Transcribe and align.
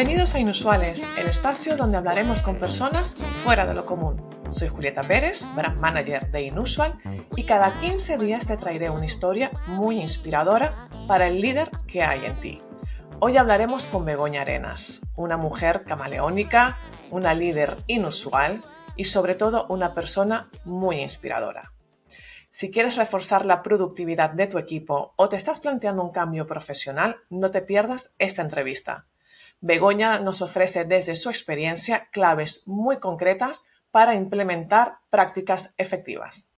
Bienvenidos 0.00 0.34
a 0.34 0.40
Inusuales, 0.40 1.06
el 1.18 1.26
espacio 1.26 1.76
donde 1.76 1.98
hablaremos 1.98 2.40
con 2.40 2.56
personas 2.56 3.14
fuera 3.44 3.66
de 3.66 3.74
lo 3.74 3.84
común. 3.84 4.16
Soy 4.48 4.68
Julieta 4.68 5.02
Pérez, 5.02 5.44
brand 5.54 5.78
manager 5.78 6.30
de 6.30 6.40
Inusual, 6.40 6.98
y 7.36 7.42
cada 7.42 7.78
15 7.80 8.16
días 8.16 8.46
te 8.46 8.56
traeré 8.56 8.88
una 8.88 9.04
historia 9.04 9.50
muy 9.66 10.00
inspiradora 10.00 10.72
para 11.06 11.26
el 11.26 11.42
líder 11.42 11.70
que 11.86 12.02
hay 12.02 12.24
en 12.24 12.34
ti. 12.36 12.62
Hoy 13.18 13.36
hablaremos 13.36 13.84
con 13.84 14.06
Begoña 14.06 14.40
Arenas, 14.40 15.02
una 15.16 15.36
mujer 15.36 15.84
camaleónica, 15.84 16.78
una 17.10 17.34
líder 17.34 17.76
inusual 17.86 18.62
y 18.96 19.04
sobre 19.04 19.34
todo 19.34 19.66
una 19.68 19.92
persona 19.92 20.48
muy 20.64 21.02
inspiradora. 21.02 21.74
Si 22.48 22.70
quieres 22.70 22.96
reforzar 22.96 23.44
la 23.44 23.62
productividad 23.62 24.30
de 24.30 24.46
tu 24.46 24.56
equipo 24.56 25.12
o 25.16 25.28
te 25.28 25.36
estás 25.36 25.60
planteando 25.60 26.02
un 26.02 26.10
cambio 26.10 26.46
profesional, 26.46 27.18
no 27.28 27.50
te 27.50 27.60
pierdas 27.60 28.14
esta 28.18 28.40
entrevista. 28.40 29.09
Begoña 29.60 30.18
nos 30.20 30.40
ofrece 30.40 30.84
desde 30.84 31.14
su 31.14 31.28
experiencia 31.28 32.08
claves 32.12 32.62
muy 32.66 32.98
concretas 32.98 33.64
para 33.90 34.14
implementar 34.14 34.98
prácticas 35.10 35.74
efectivas. 35.76 36.50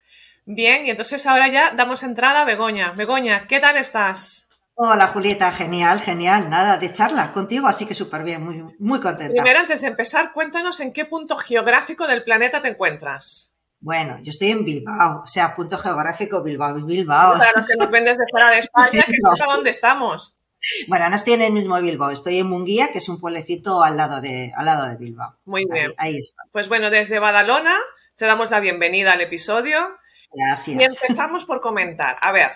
Bien, 0.45 0.87
y 0.87 0.91
entonces 0.91 1.27
ahora 1.27 1.49
ya 1.49 1.73
damos 1.73 2.03
entrada 2.03 2.43
a 2.43 2.45
Begoña. 2.45 2.93
Begoña, 2.93 3.47
¿qué 3.47 3.61
tal 3.61 3.77
estás? 3.77 4.49
Hola 4.75 5.09
Julieta, 5.09 5.53
genial, 5.53 6.01
genial, 6.01 6.49
nada 6.49 6.79
de 6.79 6.93
charla 6.93 7.33
contigo, 7.33 7.69
así 7.69 7.87
que 7.87 7.95
súper 7.95 8.23
bien, 8.23 8.43
muy, 8.43 8.75
muy 8.79 9.01
contenta. 9.01 9.33
Primero, 9.33 9.61
antes 9.61 9.83
de 9.83 9.89
empezar, 9.89 10.33
cuéntanos 10.33 10.81
en 10.81 10.93
qué 10.93 11.05
punto 11.05 11.37
geográfico 11.37 12.07
del 12.07 12.25
planeta 12.25 12.63
te 12.63 12.69
encuentras. 12.69 13.55
Bueno, 13.81 14.19
yo 14.23 14.31
estoy 14.31 14.53
en 14.53 14.65
Bilbao, 14.65 15.23
o 15.25 15.27
sea, 15.27 15.55
punto 15.55 15.77
geográfico 15.77 16.43
Bilbao, 16.43 16.75
Bilbao. 16.87 17.37
Para 17.37 17.53
los 17.57 17.69
que 17.69 17.77
nos 17.77 17.91
ven 17.91 18.05
desde 18.05 18.23
fuera 18.31 18.51
de 18.51 18.61
España, 18.61 19.05
que 19.07 19.13
no. 19.23 19.53
dónde 19.53 19.71
estamos. 19.71 20.37
Bueno, 20.89 21.09
no 21.09 21.17
estoy 21.17 21.35
en 21.35 21.43
el 21.43 21.53
mismo 21.53 21.81
Bilbao, 21.81 22.11
estoy 22.11 22.39
en 22.39 22.49
Munguía, 22.49 22.91
que 22.93 22.99
es 22.99 23.09
un 23.09 23.21
pueblecito 23.21 23.83
al 23.83 23.97
lado 23.97 24.21
de, 24.21 24.53
al 24.57 24.67
lado 24.67 24.89
de 24.89 24.97
Bilbao. 24.97 25.35
Muy 25.45 25.67
bien. 25.67 25.93
Ahí, 25.97 26.19
está. 26.19 26.43
Pues 26.53 26.69
bueno, 26.69 26.91
desde 26.91 27.19
Badalona 27.19 27.77
te 28.17 28.27
damos 28.27 28.51
la 28.51 28.61
bienvenida 28.61 29.13
al 29.13 29.21
episodio. 29.21 29.99
Gracias. 30.33 30.81
Y 30.81 30.85
empezamos 30.85 31.45
por 31.45 31.61
comentar. 31.61 32.17
A 32.21 32.33
ver, 32.33 32.53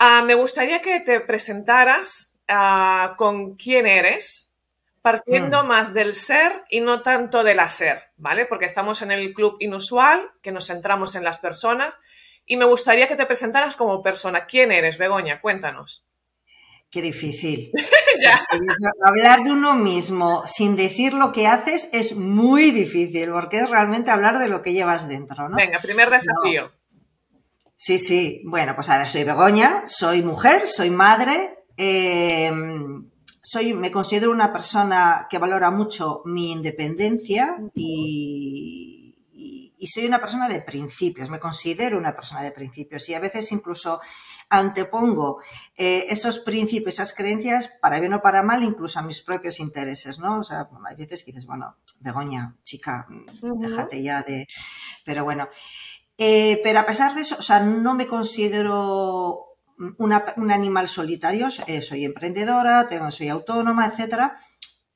uh, 0.00 0.24
me 0.24 0.34
gustaría 0.34 0.80
que 0.80 1.00
te 1.00 1.20
presentaras 1.20 2.34
uh, 2.48 3.14
con 3.16 3.56
quién 3.56 3.86
eres, 3.86 4.54
partiendo 5.02 5.64
mm. 5.64 5.66
más 5.66 5.94
del 5.94 6.14
ser 6.14 6.64
y 6.68 6.80
no 6.80 7.02
tanto 7.02 7.44
del 7.44 7.60
hacer, 7.60 8.04
¿vale? 8.16 8.46
Porque 8.46 8.66
estamos 8.66 9.02
en 9.02 9.12
el 9.12 9.32
club 9.34 9.56
inusual, 9.60 10.30
que 10.42 10.52
nos 10.52 10.66
centramos 10.66 11.14
en 11.14 11.24
las 11.24 11.38
personas, 11.38 12.00
y 12.44 12.56
me 12.56 12.64
gustaría 12.64 13.06
que 13.06 13.16
te 13.16 13.26
presentaras 13.26 13.76
como 13.76 14.02
persona. 14.02 14.46
¿Quién 14.46 14.72
eres, 14.72 14.98
Begoña? 14.98 15.40
Cuéntanos. 15.40 16.04
Qué 16.90 17.02
difícil. 17.02 17.70
hablar 19.06 19.44
de 19.44 19.52
uno 19.52 19.76
mismo 19.76 20.42
sin 20.46 20.76
decir 20.76 21.12
lo 21.12 21.32
que 21.32 21.46
haces 21.46 21.88
es 21.92 22.16
muy 22.16 22.72
difícil, 22.72 23.30
porque 23.30 23.60
es 23.60 23.70
realmente 23.70 24.10
hablar 24.10 24.38
de 24.38 24.48
lo 24.48 24.60
que 24.60 24.72
llevas 24.72 25.08
dentro, 25.08 25.48
¿no? 25.48 25.56
Venga, 25.56 25.78
primer 25.78 26.10
desafío. 26.10 26.62
No. 26.62 26.70
Sí, 27.76 27.98
sí. 27.98 28.42
Bueno, 28.44 28.74
pues 28.74 28.90
a 28.90 28.98
ver, 28.98 29.06
soy 29.06 29.24
Begoña, 29.24 29.84
soy 29.86 30.22
mujer, 30.22 30.66
soy 30.66 30.90
madre. 30.90 31.64
Eh, 31.76 32.52
soy, 33.42 33.74
me 33.74 33.90
considero 33.90 34.30
una 34.30 34.52
persona 34.52 35.26
que 35.30 35.38
valora 35.38 35.70
mucho 35.70 36.22
mi 36.24 36.52
independencia 36.52 37.56
y, 37.74 39.16
y, 39.32 39.74
y, 39.76 39.86
soy 39.88 40.06
una 40.06 40.20
persona 40.20 40.48
de 40.48 40.60
principios, 40.60 41.30
me 41.30 41.40
considero 41.40 41.98
una 41.98 42.14
persona 42.14 42.42
de 42.42 42.52
principios 42.52 43.08
y 43.08 43.14
a 43.14 43.18
veces 43.18 43.50
incluso 43.50 44.00
antepongo 44.50 45.40
eh, 45.76 46.06
esos 46.10 46.40
principios, 46.40 46.94
esas 46.94 47.14
creencias, 47.14 47.68
para 47.80 48.00
bien 48.00 48.12
o 48.12 48.20
para 48.20 48.42
mal, 48.42 48.62
incluso 48.62 48.98
a 48.98 49.02
mis 49.02 49.22
propios 49.22 49.60
intereses, 49.60 50.18
¿no? 50.18 50.40
O 50.40 50.44
sea, 50.44 50.68
hay 50.86 50.96
veces 50.96 51.22
que 51.22 51.30
dices, 51.30 51.46
bueno, 51.46 51.76
Begoña, 52.00 52.56
chica, 52.62 53.06
déjate 53.40 54.02
ya 54.02 54.22
de... 54.22 54.46
Pero 55.04 55.24
bueno, 55.24 55.48
eh, 56.18 56.60
pero 56.62 56.80
a 56.80 56.86
pesar 56.86 57.14
de 57.14 57.22
eso, 57.22 57.36
o 57.38 57.42
sea, 57.42 57.60
no 57.60 57.94
me 57.94 58.06
considero 58.06 59.56
una, 59.98 60.24
un 60.36 60.50
animal 60.50 60.88
solitario, 60.88 61.48
eh, 61.66 61.80
soy 61.80 62.04
emprendedora, 62.04 62.88
tengo, 62.88 63.10
soy 63.10 63.28
autónoma, 63.28 63.86
etcétera. 63.86 64.38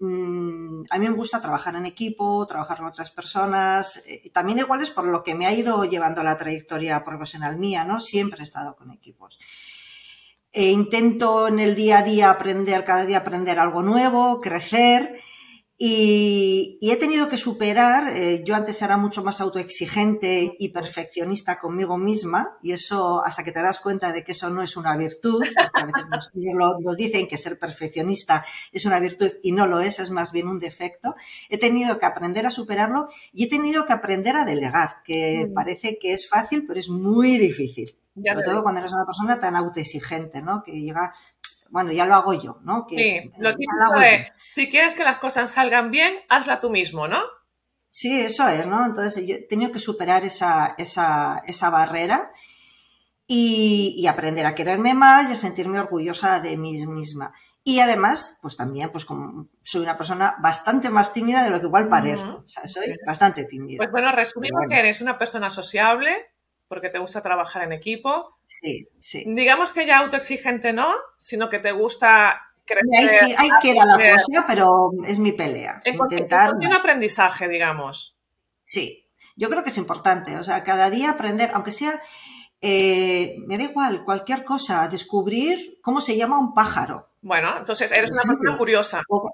Mm, 0.01 0.85
a 0.91 0.99
mí 0.99 1.09
me 1.09 1.15
gusta 1.15 1.41
trabajar 1.41 1.77
en 1.77 1.87
equipo, 1.87 2.47
trabajar 2.47 2.79
con 2.79 2.87
otras 2.87 3.11
personas. 3.11 4.03
Eh, 4.07 4.31
también 4.33 4.59
igual 4.59 4.83
es 4.83 4.91
por 4.91 5.05
lo 5.05 5.23
que 5.23 5.35
me 5.35 5.47
ha 5.47 5.53
ido 5.55 5.85
llevando 5.85 6.23
la 6.23 6.37
trayectoria 6.37 7.05
profesional 7.05 7.57
mía, 7.57 7.85
¿no? 7.85 8.01
Siempre 8.01 8.41
he 8.41 8.43
estado 8.43 8.77
con 8.77 8.91
equipos. 8.91 9.39
E 10.53 10.71
intento 10.71 11.49
en 11.49 11.59
el 11.59 11.75
día 11.75 11.99
a 11.99 12.03
día 12.03 12.31
aprender, 12.31 12.85
cada 12.85 13.05
día 13.05 13.19
aprender 13.19 13.59
algo 13.59 13.83
nuevo, 13.83 14.41
crecer. 14.41 15.21
Y, 15.77 16.79
y, 16.81 16.93
he 16.93 16.97
tenido 16.97 17.29
que 17.29 17.37
superar, 17.37 18.09
eh, 18.17 18.45
yo 18.45 18.55
antes 18.55 18.81
era 18.81 18.97
mucho 18.97 19.25
más 19.25 19.41
autoexigente 19.41 20.55
y 20.57 20.69
perfeccionista 20.69 21.59
conmigo 21.59 21.99
misma, 21.99 22.57
y 22.63 22.71
eso 22.73 23.25
hasta 23.25 23.43
que 23.43 23.51
te 23.51 23.61
das 23.61 23.81
cuenta 23.81 24.13
de 24.13 24.23
que 24.23 24.33
eso 24.33 24.51
no 24.51 24.63
es 24.63 24.77
una 24.77 24.97
virtud, 24.97 25.41
porque 25.41 25.81
a 25.83 25.87
veces 25.87 26.07
nos, 26.09 26.81
nos, 26.81 26.97
dicen 26.97 27.27
que 27.27 27.37
ser 27.37 27.59
perfeccionista 27.59 28.45
es 28.71 28.85
una 28.85 29.01
virtud 29.01 29.33
y 29.43 29.51
no 29.51 29.67
lo 29.67 29.81
es, 29.81 29.99
es 29.99 30.11
más 30.11 30.31
bien 30.31 30.47
un 30.47 30.61
defecto. 30.61 31.17
He 31.49 31.59
tenido 31.59 31.99
que 31.99 32.07
aprender 32.07 32.47
a 32.47 32.51
superarlo 32.51 33.09
y 33.33 33.47
he 33.47 33.49
tenido 33.51 33.85
que 33.85 33.95
aprender 33.95 34.37
a 34.37 34.45
delegar, 34.45 35.03
que 35.05 35.49
mm. 35.49 35.55
parece 35.55 35.99
que 36.01 36.13
es 36.13 36.29
fácil, 36.29 36.67
pero 36.69 36.79
es 36.79 36.89
muy 36.89 37.37
difícil. 37.37 37.97
Ya 38.17 38.35
Sobre 38.35 38.47
todo 38.47 38.63
cuando 38.63 38.81
eres 38.81 38.93
una 38.93 39.07
persona 39.07 39.41
tan 39.41 39.57
autoexigente, 39.57 40.41
¿no? 40.41 40.63
Que 40.63 40.71
llega 40.71 41.13
bueno, 41.75 41.91
ya 41.91 42.07
lo 42.07 42.15
hago 42.15 42.33
yo, 42.35 42.61
¿no? 42.63 42.87
Que, 42.87 42.97
sí, 42.97 43.33
lo 43.37 43.51
típico 43.51 43.99
de, 43.99 44.29
si 44.31 44.69
quieres 44.69 44.95
que 44.95 45.03
las 45.03 45.19
cosas 45.19 45.51
salgan 45.51 45.91
bien, 45.91 46.15
hazla 46.29 46.61
tú 46.61 46.71
mismo, 46.71 47.09
¿no? 47.09 47.19
Sí, 47.89 48.21
eso 48.21 48.47
es, 48.49 48.65
¿no? 48.69 48.87
Entonces 48.87 49.27
yo 49.27 49.35
he 49.35 49.43
tenido 49.43 49.73
que 49.73 49.81
superar 49.81 50.25
esa, 50.25 50.77
esa, 50.79 51.43
esa 51.49 51.71
barrera 51.71 52.31
y, 53.27 53.97
y, 53.99 54.07
aprender 54.07 54.47
a 54.47 54.55
quererme 54.55 54.95
más 54.95 55.29
y 55.29 55.33
a 55.33 55.37
sentirme 55.37 55.81
orgullosa 55.81 56.39
de 56.39 56.57
mí 56.57 56.87
misma. 56.87 57.33
Y 57.65 57.81
además, 57.81 58.39
pues 58.41 58.57
también, 58.57 58.91
pues 58.91 59.05
como 59.05 59.49
soy 59.65 59.83
una 59.83 59.99
persona 59.99 60.37
bastante 60.39 60.91
más 60.91 61.13
tímida 61.13 61.43
de 61.43 61.51
lo 61.51 61.59
que 61.59 61.67
igual 61.67 61.89
parezco. 61.89 62.29
Uh 62.29 62.33
-huh. 62.35 62.45
O 62.45 62.49
sea, 62.49 62.69
soy 62.69 62.95
bastante 63.05 63.47
tímida. 63.47 63.79
Pues 63.79 63.91
bueno, 63.91 64.13
resumimos 64.13 64.61
bueno. 64.61 64.69
que 64.69 64.79
eres 64.79 65.01
una 65.01 65.19
persona 65.19 65.51
sociable, 65.51 66.34
porque 66.75 66.91
te 66.91 66.99
gusta 66.99 67.23
trabajar 67.23 67.63
en 67.63 67.73
equipo. 67.73 68.37
Sí, 68.47 68.89
sí. 68.99 69.25
Digamos 69.27 69.73
que 69.73 69.87
ya 69.87 69.99
autoexigente 69.99 70.73
no, 70.73 70.93
sino 71.17 71.49
que 71.49 71.61
te 71.61 71.71
gusta 71.71 72.53
crecer. 72.65 72.89
Ahí 72.99 73.09
sí, 73.09 73.35
ahí 73.39 73.49
queda 73.63 73.87
la 73.87 73.97
cosa, 73.97 74.45
pero 74.47 74.91
es 75.07 75.19
mi 75.19 75.31
pelea. 75.31 75.81
En 75.85 75.95
Intentar. 75.95 76.55
un 76.55 76.73
aprendizaje, 76.73 77.49
digamos. 77.49 78.17
Sí, 78.65 79.09
yo 79.37 79.49
creo 79.49 79.63
que 79.63 79.71
es 79.71 79.79
importante. 79.79 80.37
O 80.37 80.43
sea, 80.43 80.65
cada 80.65 80.91
día 80.91 81.11
aprender, 81.11 81.51
aunque 81.55 81.71
sea. 81.71 82.01
Eh, 82.67 83.37
me 83.47 83.59
da 83.59 83.65
igual, 83.65 84.05
cualquier 84.05 84.43
cosa, 84.43 84.89
descubrir 84.89 85.79
cómo 85.83 86.01
se 86.01 86.17
llama 86.17 86.39
un 86.39 86.55
pájaro. 86.55 87.11
Bueno, 87.21 87.59
entonces 87.59 87.93
eres 87.93 88.11
una 88.11 88.23
persona 88.23 88.57
curiosa. 88.57 89.03
O, 89.09 89.31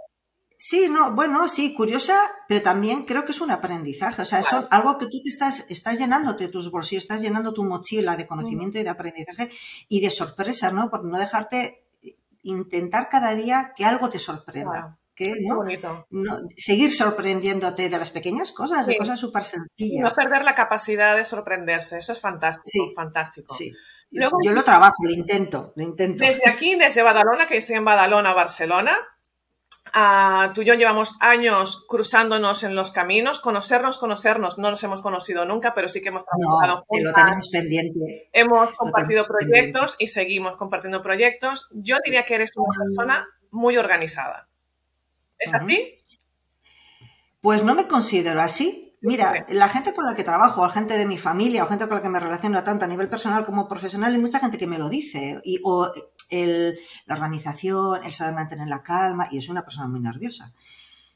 Sí, 0.63 0.91
no, 0.91 1.15
bueno, 1.15 1.49
sí, 1.49 1.73
curiosa, 1.73 2.21
pero 2.47 2.61
también 2.61 3.07
creo 3.07 3.25
que 3.25 3.33
es 3.33 3.41
un 3.41 3.51
aprendizaje. 3.51 4.21
O 4.21 4.25
sea, 4.27 4.43
claro. 4.43 4.67
es 4.67 4.67
algo 4.71 4.99
que 4.99 5.07
tú 5.07 5.23
te 5.23 5.31
estás, 5.31 5.65
estás 5.71 5.99
llenándote 5.99 6.49
tus 6.49 6.71
bolsillos, 6.71 7.05
estás 7.05 7.23
llenando 7.23 7.55
tu 7.55 7.65
mochila 7.65 8.15
de 8.15 8.27
conocimiento 8.27 8.77
mm. 8.77 8.81
y 8.83 8.85
de 8.85 8.91
aprendizaje 8.91 9.51
y 9.89 10.03
de 10.03 10.11
sorpresa, 10.11 10.71
¿no? 10.71 10.91
Por 10.91 11.03
no 11.03 11.19
dejarte 11.19 11.87
intentar 12.43 13.09
cada 13.09 13.35
día 13.35 13.73
que 13.75 13.87
algo 13.87 14.11
te 14.11 14.19
sorprenda. 14.19 14.71
Claro. 14.71 14.99
Que, 15.15 15.37
¿no? 15.41 15.65
¿no? 16.11 16.37
seguir 16.59 16.93
sorprendiéndote 16.93 17.89
de 17.89 17.99
las 17.99 18.11
pequeñas 18.11 18.53
cosas, 18.53 18.85
sí. 18.85 18.93
de 18.93 18.99
cosas 18.99 19.19
súper 19.19 19.45
sencillas. 19.45 20.03
No 20.03 20.11
perder 20.11 20.45
la 20.45 20.55
capacidad 20.55 21.17
de 21.17 21.25
sorprenderse, 21.25 21.97
eso 21.97 22.13
es 22.13 22.21
fantástico, 22.21 22.65
sí. 22.67 22.93
fantástico. 22.95 23.55
Sí. 23.55 23.73
Luego, 24.11 24.37
yo 24.45 24.53
lo 24.53 24.63
trabajo, 24.63 24.97
lo 25.05 25.13
intento, 25.13 25.73
lo 25.75 25.85
intento. 25.85 26.23
Desde 26.23 26.51
aquí, 26.51 26.75
desde 26.75 27.03
Badalona, 27.03 27.47
que 27.47 27.55
yo 27.55 27.61
estoy 27.61 27.77
en 27.77 27.85
Badalona, 27.87 28.35
Barcelona, 28.35 28.95
Uh, 29.95 30.53
tú 30.53 30.63
y 30.63 30.67
yo 30.67 30.75
llevamos 30.75 31.17
años 31.21 31.85
cruzándonos 31.89 32.63
en 32.63 32.77
los 32.77 32.93
caminos, 32.93 33.41
conocernos, 33.41 33.99
conocernos, 33.99 34.59
no 34.59 34.71
nos 34.71 34.85
hemos 34.85 35.03
conocido 35.03 35.45
nunca, 35.45 35.75
pero 35.75 35.89
sí 35.89 36.01
que 36.01 36.11
hemos 36.11 36.25
trabajado 36.25 36.85
no, 36.91 37.05
Lo 37.05 37.13
tenemos 37.13 37.49
pendiente. 37.49 38.29
Hemos 38.33 38.73
compartido 38.75 39.25
proyectos 39.25 39.97
pendiente. 39.97 40.05
y 40.05 40.07
seguimos 40.07 40.57
compartiendo 40.57 41.03
proyectos. 41.03 41.69
Yo 41.73 41.97
diría 42.05 42.25
que 42.25 42.37
eres 42.37 42.51
una 42.57 42.75
persona 42.85 43.27
muy 43.51 43.77
organizada. 43.79 44.49
¿Es 45.39 45.51
uh 45.51 45.55
-huh. 45.55 45.63
así? 45.63 45.95
Pues 47.41 47.65
no 47.65 47.75
me 47.75 47.89
considero 47.89 48.41
así. 48.41 48.99
Mira, 49.03 49.47
la 49.49 49.71
gente 49.71 49.95
con 49.95 50.05
la 50.05 50.15
que 50.15 50.25
trabajo, 50.25 50.63
la 50.65 50.73
gente 50.73 50.99
de 50.99 51.07
mi 51.07 51.17
familia, 51.17 51.65
o 51.65 51.67
gente 51.67 51.89
con 51.89 51.97
la 51.97 52.03
que 52.03 52.11
me 52.11 52.21
relaciono 52.21 52.63
tanto 52.63 52.85
a 52.85 52.89
nivel 52.89 53.09
personal 53.09 53.47
como 53.47 53.67
profesional, 53.67 54.13
hay 54.13 54.21
mucha 54.21 54.41
gente 54.41 54.59
que 54.59 54.67
me 54.67 54.79
lo 54.79 54.91
dice. 54.91 55.41
Y, 55.43 55.59
o 55.65 55.91
el, 56.31 56.79
la 57.07 57.15
organización, 57.15 58.05
el 58.05 58.13
saber 58.13 58.35
mantener 58.35 58.69
la 58.69 58.83
calma, 58.83 59.29
y 59.31 59.39
es 59.39 59.49
una 59.49 59.65
persona 59.65 59.89
muy 59.89 60.01
nerviosa. 60.01 60.53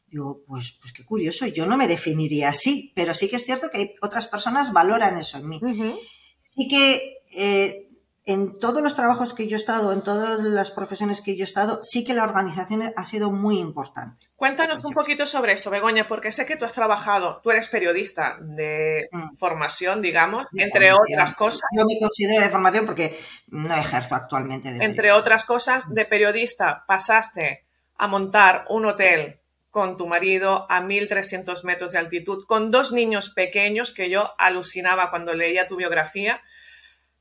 Digo, 0.08 0.43
pues, 0.46 0.72
pues 0.81 0.93
qué 0.93 1.05
curioso, 1.05 1.46
yo 1.46 1.66
no 1.66 1.76
me 1.76 1.88
definiría 1.88 2.50
así, 2.50 2.93
pero 2.94 3.14
sí 3.14 3.28
que 3.28 3.37
es 3.37 3.44
cierto 3.44 3.69
que 3.70 3.78
hay 3.78 3.94
otras 4.00 4.26
personas 4.28 4.72
valoran 4.72 5.16
eso 5.16 5.38
en 5.38 5.49
mí. 5.49 5.58
Uh 5.61 5.66
-huh. 5.66 5.99
Sí 6.38 6.69
que 6.69 7.16
eh, 7.37 7.88
en 8.26 8.59
todos 8.59 8.82
los 8.82 8.94
trabajos 8.94 9.35
que 9.35 9.49
yo 9.49 9.56
he 9.56 9.61
estado, 9.61 9.93
en 9.93 10.00
todas 10.00 10.41
las 10.41 10.71
profesiones 10.71 11.21
que 11.21 11.37
yo 11.37 11.43
he 11.43 11.44
estado, 11.44 11.81
sí 11.82 12.05
que 12.05 12.15
la 12.15 12.25
organización 12.25 12.82
ha 12.97 13.05
sido 13.05 13.31
muy 13.31 13.59
importante. 13.59 14.26
Cuéntanos 14.37 14.82
un 14.85 14.94
poquito 14.94 15.26
sobre 15.26 15.53
esto, 15.53 15.71
Begoña, 15.71 16.09
porque 16.09 16.32
sé 16.32 16.47
que 16.47 16.56
tú 16.56 16.65
has 16.65 16.73
trabajado, 16.73 17.41
tú 17.43 17.50
eres 17.50 17.69
periodista 17.69 18.38
de 18.41 19.09
mm. 19.12 19.35
formación, 19.37 20.00
digamos, 20.00 20.47
entre 20.56 20.93
otras 20.93 21.35
cosas. 21.35 21.69
Yo 21.76 21.85
me 21.85 21.99
considero 22.00 22.43
de 22.43 22.49
formación 22.49 22.87
porque 22.87 23.19
no 23.49 23.75
ejerzo 23.75 24.15
actualmente. 24.15 24.73
De 24.73 24.85
entre 24.85 25.12
otras 25.12 25.44
cosas, 25.44 25.93
de 25.93 26.06
periodista 26.06 26.85
pasaste 26.88 27.67
a 27.97 28.06
montar 28.06 28.65
un 28.71 28.87
hotel 28.87 29.41
con 29.71 29.97
tu 29.97 30.06
marido 30.06 30.67
a 30.71 30.81
1300 30.81 31.65
metros 31.65 31.93
de 31.93 31.99
altitud, 31.99 32.47
con 32.47 32.71
dos 32.71 32.93
niños 32.93 33.29
pequeños 33.29 33.93
que 33.93 34.09
yo 34.09 34.32
alucinaba 34.38 35.11
cuando 35.11 35.35
leía 35.35 35.67
tu 35.67 35.76
biografía. 35.76 36.41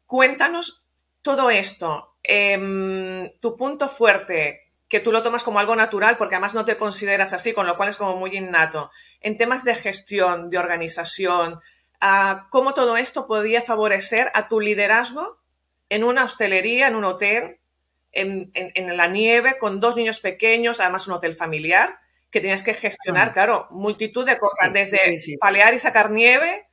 Cuéntanos 0.05 0.82
todo 1.23 1.49
esto, 1.49 2.15
em, 2.21 3.31
tu 3.39 3.57
punto 3.57 3.89
fuerte, 3.89 4.69
que 4.87 4.99
tú 4.99 5.11
lo 5.11 5.23
tomas 5.23 5.43
como 5.43 5.59
algo 5.59 5.75
natural 5.75 6.17
porque 6.17 6.35
además 6.35 6.53
no 6.53 6.65
te 6.65 6.77
consideras 6.77 7.33
así, 7.33 7.53
con 7.53 7.65
lo 7.65 7.77
cual 7.77 7.89
es 7.89 7.97
como 7.97 8.15
muy 8.15 8.37
innato, 8.37 8.91
en 9.21 9.37
temas 9.37 9.63
de 9.63 9.73
gestión, 9.73 10.51
de 10.51 10.59
organización, 10.59 11.59
cómo 12.51 12.73
todo 12.73 12.97
esto 12.97 13.25
podía 13.25 13.61
favorecer 13.61 14.29
a 14.35 14.49
tu 14.49 14.59
liderazgo 14.59 15.39
en 15.89 16.03
una 16.03 16.25
hostelería, 16.25 16.87
en 16.87 16.95
un 16.95 17.05
hotel, 17.05 17.59
en, 18.11 18.51
la 18.97 19.07
nieve, 19.07 19.57
con 19.57 19.79
dos 19.79 19.95
niños 19.95 20.19
pequeños, 20.19 20.79
además 20.79 21.07
un 21.07 21.13
hotel 21.13 21.33
familiar, 21.33 21.97
que 22.29 22.41
tenías 22.41 22.63
que 22.63 22.73
gestionar, 22.73 23.33
claro, 23.33 23.67
multitud 23.71 24.25
de 24.25 24.37
cosas, 24.37 24.73
desde 24.73 24.99
palear 25.39 25.73
y 25.73 25.79
sacar 25.79 26.11
nieve 26.11 26.67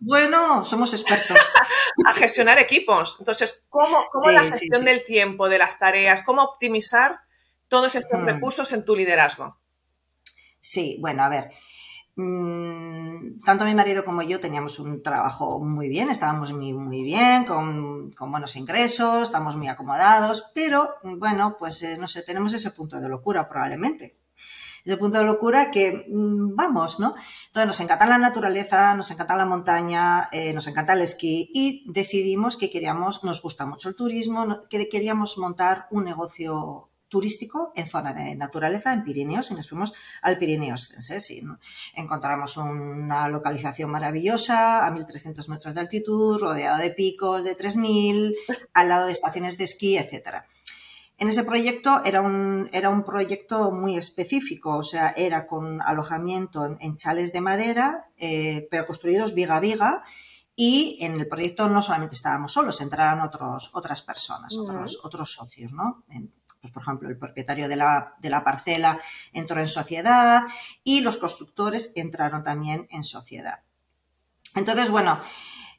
bueno, 0.00 0.64
somos 0.64 0.92
expertos. 0.94 1.38
a 2.06 2.14
gestionar 2.14 2.58
equipos. 2.58 3.16
Entonces, 3.18 3.64
¿cómo, 3.68 4.08
la 4.30 4.44
gestión 4.44 4.84
del 4.84 5.04
tiempo, 5.04 5.48
de 5.48 5.58
las 5.58 5.78
tareas, 5.78 6.22
cómo 6.22 6.42
optimizar 6.42 7.20
todos 7.68 7.94
estos 7.94 8.20
hmm. 8.20 8.24
recursos 8.24 8.72
en 8.72 8.84
tu 8.84 8.96
liderazgo? 8.96 9.58
Sí, 10.60 10.98
bueno, 11.00 11.22
a 11.22 11.28
ver. 11.28 11.50
Mm, 12.16 13.40
tanto 13.44 13.64
mi 13.64 13.74
marido 13.74 14.04
como 14.04 14.22
yo 14.22 14.40
teníamos 14.40 14.78
un 14.78 15.02
trabajo 15.02 15.60
muy 15.60 15.88
bien, 15.88 16.10
estábamos 16.10 16.52
muy, 16.52 16.72
muy 16.72 17.02
bien, 17.02 17.44
con, 17.44 18.10
buenos 18.10 18.56
ingresos, 18.56 19.22
estamos 19.22 19.56
muy 19.56 19.68
acomodados, 19.68 20.50
pero 20.54 20.96
bueno, 21.02 21.56
pues 21.58 21.82
eh, 21.82 21.96
no 21.98 22.08
sé, 22.08 22.22
tenemos 22.22 22.52
ese 22.52 22.72
punto 22.72 23.00
de 23.00 23.08
locura 23.08 23.48
probablemente 23.48 24.18
ese 24.84 24.96
punto 24.96 25.18
de 25.18 25.24
locura 25.24 25.70
que 25.70 26.06
mm, 26.08 26.54
vamos, 26.54 27.00
¿no? 27.00 27.14
Entonces 27.46 27.66
nos 27.66 27.80
encanta 27.80 28.06
la 28.06 28.18
naturaleza, 28.18 28.94
nos 28.94 29.10
encanta 29.10 29.36
la 29.36 29.46
montaña, 29.46 30.28
eh, 30.32 30.52
nos 30.52 30.66
encanta 30.66 30.94
el 30.94 31.02
esquí 31.02 31.50
y 31.52 31.84
decidimos 31.90 32.56
que 32.56 32.70
queríamos, 32.70 33.24
nos 33.24 33.42
gusta 33.42 33.66
mucho 33.66 33.88
el 33.88 33.96
turismo, 33.96 34.60
que 34.68 34.88
queríamos 34.88 35.38
montar 35.38 35.86
un 35.90 36.04
negocio 36.04 36.90
turístico 37.10 37.72
en 37.74 37.86
zona 37.86 38.14
de 38.14 38.34
naturaleza 38.36 38.94
en 38.94 39.04
Pirineos 39.04 39.50
y 39.50 39.54
nos 39.54 39.68
fuimos 39.68 39.92
al 40.22 40.38
Pirineos. 40.38 40.94
¿sí? 40.98 41.42
Encontramos 41.94 42.56
una 42.56 43.28
localización 43.28 43.90
maravillosa 43.90 44.86
a 44.86 44.90
1300 44.90 45.46
metros 45.50 45.74
de 45.74 45.80
altitud, 45.80 46.38
rodeado 46.38 46.78
de 46.78 46.90
picos 46.90 47.44
de 47.44 47.54
3000, 47.54 48.36
al 48.72 48.88
lado 48.88 49.06
de 49.06 49.12
estaciones 49.12 49.58
de 49.58 49.64
esquí, 49.64 49.98
etcétera. 49.98 50.46
En 51.20 51.28
ese 51.28 51.44
proyecto 51.44 52.02
era 52.02 52.22
un, 52.22 52.70
era 52.72 52.88
un 52.88 53.04
proyecto 53.04 53.72
muy 53.72 53.98
específico, 53.98 54.78
o 54.78 54.82
sea, 54.82 55.10
era 55.10 55.46
con 55.46 55.82
alojamiento 55.82 56.78
en, 56.80 56.96
chales 56.96 57.34
de 57.34 57.42
madera, 57.42 58.08
eh, 58.16 58.66
pero 58.70 58.86
construidos 58.86 59.34
viga 59.34 59.58
a 59.58 59.60
viga, 59.60 60.02
y 60.56 60.96
en 61.02 61.20
el 61.20 61.28
proyecto 61.28 61.68
no 61.68 61.82
solamente 61.82 62.14
estábamos 62.14 62.54
solos, 62.54 62.80
entraron 62.80 63.20
otros, 63.20 63.68
otras 63.74 64.00
personas, 64.00 64.56
otros, 64.56 64.98
otros 65.02 65.30
socios, 65.32 65.74
¿no? 65.74 66.04
pues, 66.62 66.72
por 66.72 66.82
ejemplo, 66.82 67.10
el 67.10 67.18
propietario 67.18 67.68
de 67.68 67.76
la, 67.76 68.14
de 68.18 68.30
la 68.30 68.42
parcela 68.42 68.98
entró 69.34 69.60
en 69.60 69.68
sociedad 69.68 70.44
y 70.84 71.02
los 71.02 71.18
constructores 71.18 71.92
entraron 71.96 72.42
también 72.42 72.86
en 72.90 73.04
sociedad. 73.04 73.60
Entonces, 74.54 74.90
bueno, 74.90 75.20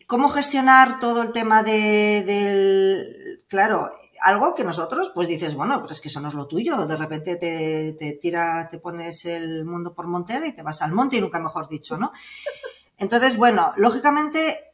¿cómo 0.06 0.30
gestionar 0.30 1.00
todo 1.00 1.24
el 1.24 1.32
tema 1.32 1.64
de, 1.64 2.24
del... 2.28 3.44
Claro, 3.48 3.90
algo 4.22 4.54
que 4.56 4.64
nosotros, 4.64 5.12
pues 5.14 5.28
dices, 5.28 5.56
bueno, 5.56 5.80
pues 5.80 5.94
es 5.94 6.02
que 6.02 6.08
eso 6.08 6.22
no 6.22 6.28
es 6.28 6.34
lo 6.34 6.48
tuyo. 6.48 6.86
De 6.86 6.96
repente 6.96 7.36
te, 7.36 7.94
te 7.94 8.14
tira, 8.14 8.70
te 8.70 8.80
pones 8.80 9.26
el 9.26 9.66
mundo 9.66 9.94
por 9.94 10.08
montera 10.08 10.48
y 10.48 10.54
te 10.54 10.62
vas 10.62 10.82
al 10.82 10.94
monte 10.94 11.18
y 11.18 11.22
nunca 11.22 11.40
mejor 11.40 11.68
dicho, 11.68 11.98
¿no? 11.98 12.12
Entonces, 12.98 13.36
bueno, 13.38 13.74
lógicamente 13.78 14.72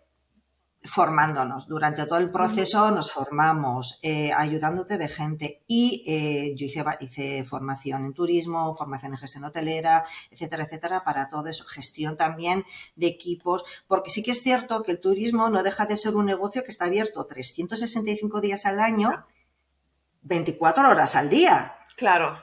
formándonos. 0.88 1.68
Durante 1.68 2.06
todo 2.06 2.20
el 2.20 2.32
proceso 2.32 2.92
nos 2.92 3.12
formamos, 3.12 4.00
eh, 4.02 4.32
ayudándote 4.32 4.98
de 4.98 5.08
gente. 5.08 5.64
Y 5.68 6.04
eh, 6.08 6.56
yo 6.56 6.66
hice, 6.66 6.84
hice 7.02 7.44
formación 7.44 8.06
en 8.06 8.14
turismo, 8.14 8.76
formación 8.76 9.14
en 9.14 9.18
gestión 9.18 9.44
hotelera, 9.44 10.06
etcétera, 10.32 10.64
etcétera, 10.64 11.04
para 11.04 11.30
todo 11.30 11.48
eso. 11.48 11.66
Gestión 11.66 12.18
también 12.18 12.66
de 12.96 13.08
equipos, 13.08 13.64
porque 13.88 14.10
sí 14.10 14.24
que 14.24 14.32
es 14.32 14.42
cierto 14.42 14.84
que 14.84 14.92
el 14.92 15.00
turismo 15.00 15.50
no 15.50 15.64
deja 15.64 15.86
de 15.86 15.98
ser 15.98 16.16
un 16.16 16.26
negocio 16.26 16.64
que 16.64 16.72
está 16.72 16.86
abierto 16.86 17.26
365 17.26 18.42
días 18.42 18.66
al 18.66 18.80
año 18.80 19.26
24 20.28 20.90
horas 20.90 21.16
al 21.16 21.30
día. 21.30 21.76
Claro. 21.96 22.38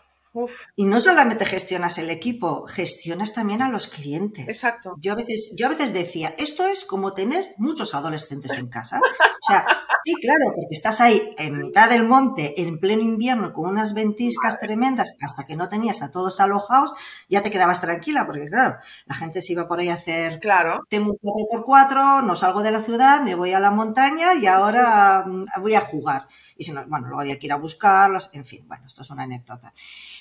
Y 0.75 0.85
no 0.85 1.01
solamente 1.01 1.47
gestionas 1.47 1.99
el 1.99 2.11
equipo, 2.11 2.67
gestionas 2.67 3.35
también 3.35 3.63
a 3.63 3.71
los 3.71 3.87
clientes. 3.87 4.49
Exacto. 4.49 4.97
Yo 4.99 5.13
a 5.13 5.17
veces, 5.17 5.53
yo 5.57 5.67
a 5.67 5.71
veces 5.71 5.93
decía, 5.93 6.35
esto 6.39 6.67
es 6.67 6.85
como 6.85 7.15
tener 7.15 7.55
muchos 7.57 7.95
adolescentes 7.95 8.59
en 8.59 8.69
casa. 8.71 8.99
O 8.99 9.47
sea, 9.47 9.65
sí, 10.05 10.15
claro, 10.21 10.53
porque 10.55 10.75
estás 10.75 11.01
ahí 11.01 11.35
en 11.39 11.59
mitad 11.59 11.89
del 11.89 12.05
monte, 12.05 12.61
en 12.61 12.79
pleno 12.79 13.03
invierno, 13.03 13.53
con 13.53 13.67
unas 13.67 13.95
ventiscas 13.95 14.61
tremendas, 14.61 15.17
hasta 15.23 15.47
que 15.47 15.57
no 15.57 15.69
tenías 15.69 16.03
a 16.03 16.11
todos 16.11 16.41
alojados, 16.41 16.93
ya 17.29 17.43
te 17.43 17.51
quedabas 17.51 17.81
tranquila, 17.81 18.27
porque 18.27 18.47
claro, 18.49 18.77
la 19.07 19.15
gente 19.15 19.41
se 19.41 19.53
iba 19.53 19.67
por 19.67 19.81
ahí 19.81 19.89
a 19.89 19.95
hacer, 19.95 20.39
claro. 20.41 20.85
tengo 20.89 21.13
un 21.13 21.19
4x4, 21.19 22.25
no 22.25 22.37
salgo 22.37 22.63
de 22.63 22.71
la 22.71 22.81
ciudad, 22.81 23.23
me 23.23 23.35
voy 23.35 23.53
a 23.53 23.61
la 23.61 23.71
montaña 23.71 24.35
y 24.35 24.47
ahora 24.47 25.25
mm, 25.27 25.45
voy 25.61 25.75
a 25.75 25.81
jugar. 25.81 26.27
Y 26.57 26.65
si 26.65 26.73
no, 26.73 26.85
bueno, 26.87 27.07
luego 27.09 27.21
había 27.21 27.39
que 27.39 27.47
ir 27.47 27.53
a 27.53 27.57
buscarlos, 27.57 28.31
en 28.33 28.45
fin, 28.45 28.65
bueno, 28.67 28.87
esto 28.87 29.03
es 29.03 29.11
una 29.11 29.25
anécdota. 29.25 29.73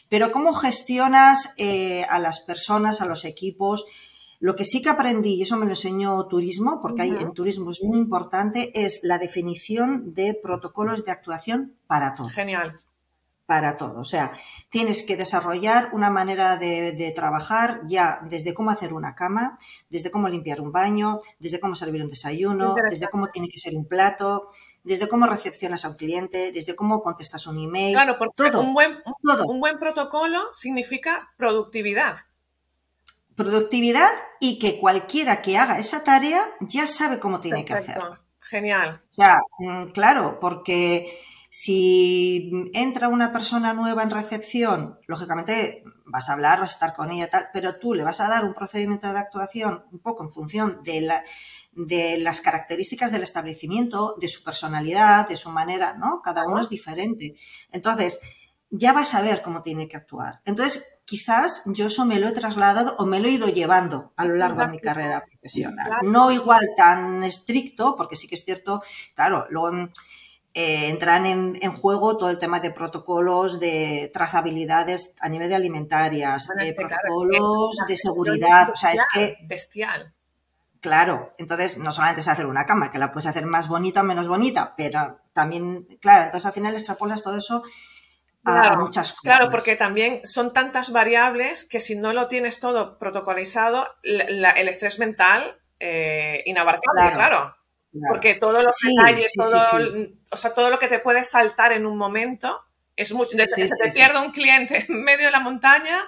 Pero 0.09 0.31
¿cómo 0.31 0.53
gestionas 0.53 1.53
eh, 1.57 2.05
a 2.09 2.19
las 2.19 2.39
personas, 2.41 3.01
a 3.01 3.05
los 3.05 3.25
equipos? 3.25 3.85
Lo 4.43 4.57
que 4.57 4.65
sí 4.65 4.81
que 4.81 4.89
aprendí, 4.89 5.35
y 5.35 5.43
eso 5.43 5.55
me 5.55 5.63
lo 5.63 5.71
enseñó 5.71 6.27
turismo, 6.27 6.81
porque 6.81 7.03
hay, 7.03 7.11
en 7.11 7.31
turismo 7.31 7.71
es 7.71 7.81
muy 7.81 7.97
importante, 7.97 8.73
es 8.75 8.99
la 9.01 9.17
definición 9.17 10.13
de 10.13 10.33
protocolos 10.33 11.05
de 11.05 11.13
actuación 11.13 11.77
para 11.87 12.13
todo. 12.13 12.27
Genial. 12.27 12.81
Para 13.45 13.77
todo. 13.77 14.01
O 14.01 14.03
sea, 14.03 14.33
tienes 14.67 15.03
que 15.03 15.15
desarrollar 15.15 15.91
una 15.93 16.09
manera 16.09 16.57
de, 16.57 17.13
trabajar 17.15 17.83
ya 17.87 18.19
desde 18.29 18.53
cómo 18.53 18.71
hacer 18.71 18.93
una 18.93 19.15
cama, 19.15 19.57
desde 19.89 20.11
cómo 20.11 20.27
limpiar 20.27 20.59
un 20.59 20.73
baño, 20.73 21.21
desde 21.39 21.61
cómo 21.61 21.73
servir 21.73 22.03
un 22.03 22.09
desayuno, 22.09 22.75
desde 22.89 23.07
cómo 23.07 23.27
tiene 23.27 23.47
que 23.47 23.59
ser 23.59 23.77
un 23.77 23.87
plato, 23.87 24.49
desde 24.83 25.07
cómo 25.07 25.25
recepcionas 25.25 25.85
a 25.85 25.89
un 25.91 25.95
cliente, 25.95 26.51
desde 26.51 26.75
cómo 26.75 27.01
contestas 27.01 27.47
un 27.47 27.59
email. 27.59 27.93
Claro, 27.93 28.17
porque 28.19 28.43
un, 28.57 28.73
buen, 28.73 28.97
un 29.47 29.59
buen 29.61 29.79
protocolo 29.79 30.51
significa 30.51 31.31
productividad. 31.37 32.17
Productividad 33.35 34.09
y 34.39 34.59
que 34.59 34.79
cualquiera 34.79 35.41
que 35.41 35.57
haga 35.57 35.79
esa 35.79 36.03
tarea 36.03 36.43
ya 36.61 36.87
sabe 36.87 37.19
cómo 37.19 37.39
tiene 37.39 37.65
que 37.65 37.73
hacerlo. 37.73 38.19
Genial. 38.39 39.01
O 39.11 39.13
sea, 39.13 39.39
mm, 39.57 39.91
claro, 39.91 40.39
porque 40.39 41.19
si 41.49 42.51
entra 42.73 43.09
una 43.09 43.31
persona 43.31 43.73
nueva 43.73 44.03
en 44.03 44.09
recepción, 44.09 44.99
lógicamente 45.07 45.83
vas 46.05 46.29
a 46.29 46.33
hablar, 46.33 46.59
vas 46.59 46.71
a 46.71 46.73
estar 46.73 46.95
con 46.95 47.11
ella, 47.11 47.29
tal, 47.29 47.49
pero 47.53 47.75
tú 47.75 47.93
le 47.93 48.03
vas 48.03 48.19
a 48.21 48.27
dar 48.27 48.43
un 48.43 48.53
procedimiento 48.53 49.11
de 49.11 49.19
actuación 49.19 49.83
un 49.91 49.99
poco 49.99 50.23
en 50.23 50.29
función 50.29 50.81
de 50.83 51.01
la, 51.01 51.23
de 51.71 52.17
las 52.17 52.41
características 52.41 53.11
del 53.11 53.23
establecimiento, 53.23 54.15
de 54.19 54.29
su 54.29 54.43
personalidad, 54.43 55.27
de 55.27 55.37
su 55.37 55.49
manera, 55.49 55.93
¿no? 55.93 56.21
Cada 56.23 56.45
uno 56.45 56.59
es 56.59 56.69
diferente. 56.69 57.35
Entonces, 57.71 58.19
ya 58.75 58.91
vas 58.91 59.13
a 59.13 59.21
ver 59.21 59.43
cómo 59.43 59.61
tiene 59.61 59.87
que 59.87 59.97
actuar. 59.97 60.41
Entonces, 60.45 60.99
quizás 61.05 61.61
yo 61.67 61.85
eso 61.85 62.05
me 62.05 62.19
lo 62.19 62.27
he 62.27 62.31
trasladado 62.31 62.95
o 62.97 63.05
me 63.05 63.19
lo 63.19 63.27
he 63.27 63.31
ido 63.31 63.47
llevando 63.47 64.13
a 64.15 64.25
lo 64.25 64.35
largo 64.35 64.61
de 64.61 64.67
mi 64.69 64.79
carrera 64.79 65.23
profesional. 65.23 65.91
No 66.01 66.31
igual 66.31 66.67
tan 66.75 67.23
estricto, 67.23 67.95
porque 67.95 68.15
sí 68.15 68.27
que 68.27 68.33
es 68.33 68.43
cierto, 68.43 68.81
claro, 69.13 69.45
luego 69.51 69.89
eh, 70.55 70.89
entran 70.89 71.27
en, 71.27 71.71
juego 71.73 72.17
todo 72.17 72.31
el 72.31 72.39
tema 72.39 72.61
de 72.61 72.71
protocolos 72.71 73.59
de 73.59 74.09
trazabilidades 74.11 75.13
a 75.19 75.29
nivel 75.29 75.49
de 75.49 75.55
alimentarias, 75.55 76.47
de 76.57 76.73
protocolos 76.73 77.77
de 77.87 77.95
seguridad. 77.95 78.71
O 78.73 78.75
sea, 78.75 78.93
es 78.93 79.05
que... 79.13 79.37
Bestial. 79.43 80.15
Claro, 80.81 81.33
entonces 81.37 81.77
no 81.77 81.91
solamente 81.91 82.21
es 82.21 82.27
hacer 82.27 82.47
una 82.47 82.65
cama, 82.65 82.91
que 82.91 82.97
la 82.97 83.11
puedes 83.11 83.27
hacer 83.27 83.45
más 83.45 83.67
bonita 83.67 84.01
o 84.01 84.03
menos 84.03 84.27
bonita, 84.27 84.73
pero 84.75 85.19
también, 85.31 85.87
claro, 86.01 86.25
entonces 86.25 86.47
al 86.47 86.53
final 86.53 86.73
extrapolas 86.73 87.21
todo 87.21 87.37
eso 87.37 87.63
a, 88.45 88.75
muchas 88.75 89.11
cosas. 89.11 89.21
Claro, 89.21 89.49
porque 89.49 89.75
también 89.75 90.21
son 90.25 90.53
tantas 90.53 90.91
variables 90.91 91.63
que 91.63 91.79
si 91.79 91.95
no 91.95 92.13
lo 92.13 92.27
tienes 92.27 92.59
todo 92.59 92.97
protocolizado, 92.97 93.87
el 94.03 94.67
estrés 94.67 94.99
mental 94.99 95.59
eh, 95.79 96.43
inabarcable, 96.45 97.13
claro. 97.13 97.55
Porque 98.07 98.33
todo 98.35 98.63
lo 98.63 98.69
que 98.69 99.27
todo, 99.35 99.59
o 100.31 100.37
sea, 100.37 100.53
todo 100.53 100.69
lo 100.69 100.79
que 100.79 100.87
te 100.87 100.99
puede 100.99 101.23
saltar 101.25 101.73
en 101.73 101.85
un 101.85 101.97
momento 101.97 102.63
es 102.95 103.13
mucho. 103.13 103.37
Desde 103.37 103.55
que 103.55 103.67
se 103.67 103.83
te 103.83 103.91
pierda 103.91 104.21
un 104.21 104.31
cliente 104.31 104.85
en 104.89 105.03
medio 105.03 105.25
de 105.25 105.31
la 105.31 105.39
montaña 105.39 105.99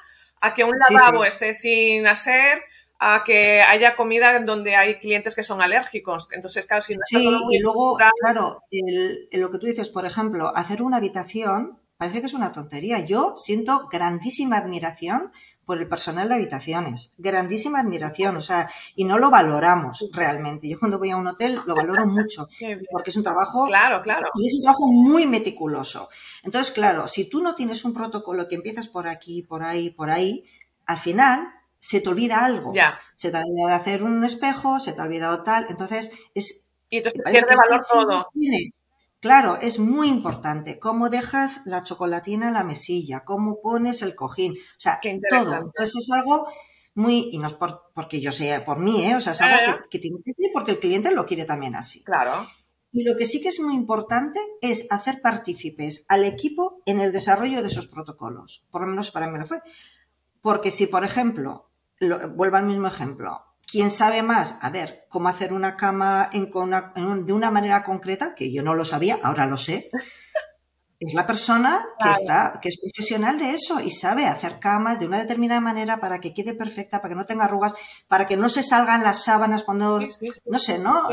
a 0.42 0.54
que 0.54 0.64
un 0.64 0.76
lavabo 0.78 1.26
esté 1.26 1.54
sin 1.54 2.08
hacer 2.08 2.64
a 3.00 3.24
que 3.26 3.62
haya 3.62 3.96
comida 3.96 4.40
donde 4.40 4.76
hay 4.76 5.00
clientes 5.00 5.36
que 5.36 5.44
son 5.44 5.62
alérgicos. 5.62 6.30
Entonces, 6.32 6.66
claro, 6.66 6.82
si 6.82 6.96
no 6.96 7.02
Sí, 7.06 7.38
y 7.52 7.60
luego, 7.60 7.98
claro, 8.22 8.64
lo 9.32 9.52
que 9.52 9.60
tú 9.60 9.66
dices, 9.66 9.90
por 9.90 10.06
ejemplo, 10.06 10.56
hacer 10.56 10.82
una 10.82 10.98
habitación 10.98 11.80
parece 11.98 12.20
que 12.20 12.28
es 12.28 12.34
una 12.34 12.52
tontería. 12.52 13.06
Yo 13.06 13.36
siento 13.38 13.88
grandísima 13.92 14.58
admiración 14.58 15.32
por 15.66 15.80
el 15.80 15.88
personal 15.88 16.30
de 16.30 16.36
habitaciones. 16.36 17.14
Grandísima 17.18 17.80
admiración, 17.80 18.38
o 18.38 18.42
sea, 18.42 18.70
y 18.96 19.04
no 19.04 19.18
lo 19.18 19.32
valoramos 19.32 20.10
realmente. 20.14 20.70
Yo 20.70 20.80
cuando 20.80 21.00
voy 21.00 21.10
a 21.10 21.18
un 21.18 21.28
hotel 21.28 21.60
lo 21.66 21.76
valoro 21.76 22.06
mucho, 22.06 22.48
porque 22.92 23.10
es 23.10 23.16
un 23.16 23.24
trabajo... 23.24 23.66
Claro, 23.66 24.02
claro. 24.02 24.28
Y 24.36 24.48
es 24.48 24.54
un 24.56 24.62
trabajo 24.62 24.88
muy 24.88 25.26
meticuloso. 25.26 26.08
Entonces, 26.44 26.74
claro, 26.74 27.08
si 27.08 27.30
tú 27.30 27.42
no 27.42 27.56
tienes 27.56 27.84
un 27.84 27.94
protocolo 27.94 28.48
que 28.48 28.56
empiezas 28.56 28.88
por 28.88 29.08
aquí, 29.08 29.42
por 29.42 29.64
ahí, 29.64 29.90
por 29.90 30.10
ahí, 30.10 30.44
al 30.86 30.98
final 30.98 31.50
se 31.80 32.02
te 32.02 32.10
olvida 32.10 32.46
algo. 32.46 32.72
Ya. 32.74 33.00
Se 33.16 33.32
te 33.32 33.38
ha 33.38 33.42
olvidado 33.42 33.76
hacer 33.76 34.04
un 34.04 34.24
espejo, 34.24 34.80
se 34.80 34.94
te 34.94 35.02
ha 35.02 35.06
olvidado 35.06 35.44
tal. 35.44 35.66
Entonces, 35.70 36.12
es... 36.34 36.72
Y 36.90 36.98
entonces 36.98 37.22
pierde 37.26 37.56
valor 37.56 37.86
todo. 37.92 38.28
Claro, 39.26 39.58
es 39.60 39.80
muy 39.80 40.08
importante 40.08 40.78
cómo 40.78 41.10
dejas 41.10 41.66
la 41.66 41.82
chocolatina 41.82 42.50
en 42.50 42.54
la 42.54 42.64
mesilla, 42.64 43.24
cómo 43.26 43.60
pones 43.60 44.04
el 44.04 44.14
cojín, 44.14 44.52
o 44.54 44.80
sea, 44.80 45.00
todo. 45.32 45.56
Entonces 45.56 45.96
es 45.96 46.12
algo 46.12 46.48
muy, 46.94 47.30
y 47.32 47.40
no 47.40 47.48
es 47.48 47.54
por, 47.54 47.86
porque 47.96 48.22
yo 48.22 48.32
sé 48.32 48.60
por 48.60 48.78
mí, 48.78 49.04
¿eh? 49.04 49.16
o 49.16 49.22
sea, 49.22 49.34
es 49.34 49.42
algo 49.42 49.82
que, 49.90 49.98
tiene 49.98 50.20
que 50.24 50.30
ser 50.30 50.52
porque 50.54 50.74
el 50.74 50.80
cliente 50.80 51.10
lo 51.10 51.26
quiere 51.26 51.46
también 51.46 51.76
así. 51.76 52.04
Claro. 52.04 52.48
Y 52.92 53.04
lo 53.04 53.18
que 53.18 53.26
sí 53.26 53.42
que 53.42 53.48
es 53.48 53.60
muy 53.60 53.74
importante 53.74 54.40
es 54.62 54.86
hacer 54.92 55.22
partícipes 55.24 56.06
al 56.08 56.24
equipo 56.24 56.84
en 56.86 57.00
el 57.00 57.12
desarrollo 57.12 57.64
de 57.64 57.70
esos 57.70 57.88
protocolos. 57.88 58.64
Por 58.70 58.82
lo 58.82 58.88
menos 58.88 59.10
para 59.10 59.28
mí 59.28 59.40
lo 59.40 59.48
fue. 59.48 59.60
Porque 60.40 60.70
si, 60.70 60.86
por 60.86 61.04
ejemplo, 61.04 61.72
vuelvo 62.36 62.58
al 62.58 62.68
mismo 62.68 62.88
ejemplo, 62.88 63.42
¿Quién 63.68 63.92
sabe 63.92 64.22
más? 64.22 64.58
A 64.62 64.70
ver, 64.70 65.06
cómo 65.10 65.30
hacer 65.30 65.54
una 65.54 65.76
cama 65.76 66.30
de 66.32 67.34
una 67.34 67.52
manera 67.52 67.84
concreta, 67.84 68.36
que 68.36 68.54
yo 68.54 68.62
no 68.62 68.76
lo 68.76 68.86
sabía, 68.86 69.18
ahora 69.24 69.46
lo 69.46 69.58
sé. 69.58 69.90
Es 71.00 71.14
la 71.14 71.28
persona 71.28 71.86
que 72.02 72.10
está, 72.10 72.60
que 72.62 72.70
es 72.70 72.80
profesional 72.80 73.38
de 73.38 73.52
eso 73.52 73.82
y 73.82 73.92
sabe 73.92 74.28
hacer 74.28 74.60
camas 74.60 75.00
de 75.00 75.08
una 75.08 75.20
determinada 75.20 75.60
manera 75.60 76.00
para 76.00 76.20
que 76.20 76.34
quede 76.34 76.54
perfecta, 76.54 77.02
para 77.02 77.10
que 77.10 77.18
no 77.18 77.26
tenga 77.26 77.46
arrugas, 77.46 77.76
para 78.08 78.28
que 78.28 78.38
no 78.38 78.48
se 78.50 78.64
salgan 78.64 79.04
las 79.04 79.24
sábanas 79.24 79.64
cuando, 79.64 80.00
no 80.46 80.60
sé, 80.60 80.80
¿no? 80.80 81.08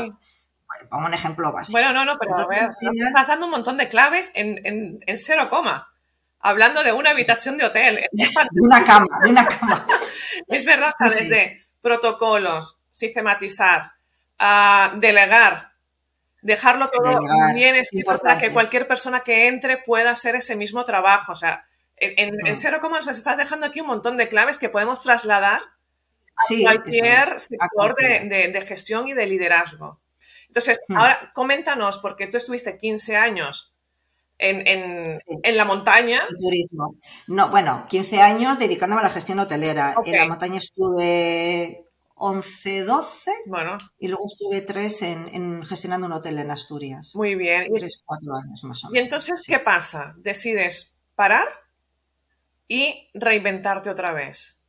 Pongo 0.89 1.05
un 1.05 1.13
ejemplo 1.13 1.51
básico. 1.51 1.73
Bueno, 1.73 1.93
no, 1.93 2.05
no, 2.05 2.17
pero 2.19 2.37
a 2.37 2.47
ver, 2.47 2.69
estás 3.07 3.27
dando 3.27 3.45
un 3.45 3.51
montón 3.51 3.77
de 3.77 3.89
claves 3.89 4.31
en, 4.33 4.99
cero 5.17 5.47
coma 5.49 5.89
hablando 6.39 6.83
de 6.83 6.91
una 6.91 7.11
habitación 7.11 7.57
de 7.57 7.65
hotel. 7.65 8.05
De 8.11 8.61
una 8.61 8.83
cama, 8.83 9.07
de 9.23 9.29
una 9.29 9.45
cama. 9.45 9.85
es 10.47 10.65
verdad, 10.65 10.89
o 10.89 11.09
sea, 11.09 11.19
desde 11.19 11.62
protocolos, 11.83 12.79
sistematizar, 12.89 13.91
ah, 14.39 14.93
delegar, 14.95 15.73
dejarlo 16.41 16.89
todo 16.89 17.19
bien 17.53 17.75
escrito 17.75 18.17
para 18.17 18.39
que 18.39 18.51
cualquier 18.51 18.87
persona 18.87 19.19
que 19.19 19.47
entre 19.47 19.77
pueda 19.77 20.11
hacer 20.11 20.35
ese 20.35 20.55
mismo 20.55 20.85
trabajo. 20.85 21.33
O 21.33 21.35
sea, 21.35 21.67
en, 21.97 22.33
en, 22.45 22.55
cero 22.55 22.79
coma 22.81 22.97
nos 22.97 23.07
estás 23.09 23.37
dejando 23.37 23.67
aquí 23.67 23.81
un 23.81 23.87
montón 23.87 24.17
de 24.17 24.29
claves 24.29 24.57
que 24.57 24.69
podemos 24.69 25.01
trasladar 25.03 25.61
a 25.61 26.61
cualquier 26.63 27.39
sector 27.39 27.95
de, 27.95 28.65
gestión 28.65 29.07
y 29.07 29.13
de 29.13 29.27
liderazgo. 29.27 29.99
Entonces, 30.47 30.81
hmm. 30.87 30.97
ahora 30.97 31.29
coméntanos, 31.33 31.99
porque 31.99 32.27
tú 32.27 32.37
estuviste 32.37 32.77
15 32.77 33.17
años 33.17 33.72
en, 34.37 35.19
la 35.55 35.65
montaña. 35.65 36.23
turismo. 36.39 36.95
No, 37.27 37.49
bueno, 37.49 37.85
15 37.89 38.21
años 38.21 38.59
dedicándome 38.59 39.01
a 39.01 39.05
la 39.05 39.09
gestión 39.09 39.39
hotelera. 39.39 39.95
En 40.05 40.17
la 40.17 40.27
montaña 40.27 40.57
estuve 40.57 41.85
11, 42.15 42.83
12. 42.83 43.31
Bueno. 43.47 43.77
Y 43.99 44.07
luego 44.07 44.25
estuve 44.25 44.61
3 44.61 45.01
en, 45.03 45.63
gestionando 45.63 46.07
un 46.07 46.13
hotel 46.13 46.39
en 46.39 46.51
Asturias. 46.51 47.11
Muy 47.15 47.35
bien. 47.35 47.67
3, 47.73 48.03
4 48.05 48.35
años 48.35 48.63
más 48.63 48.83
o 48.83 48.89
menos. 48.89 48.95
Y 48.95 48.99
entonces, 48.99 49.43
¿qué 49.47 49.59
pasa? 49.59 50.15
Decides 50.17 50.97
parar 51.15 51.47
y 52.67 53.09
reinventarte 53.13 53.89
otra 53.89 54.13
vez. 54.13 54.59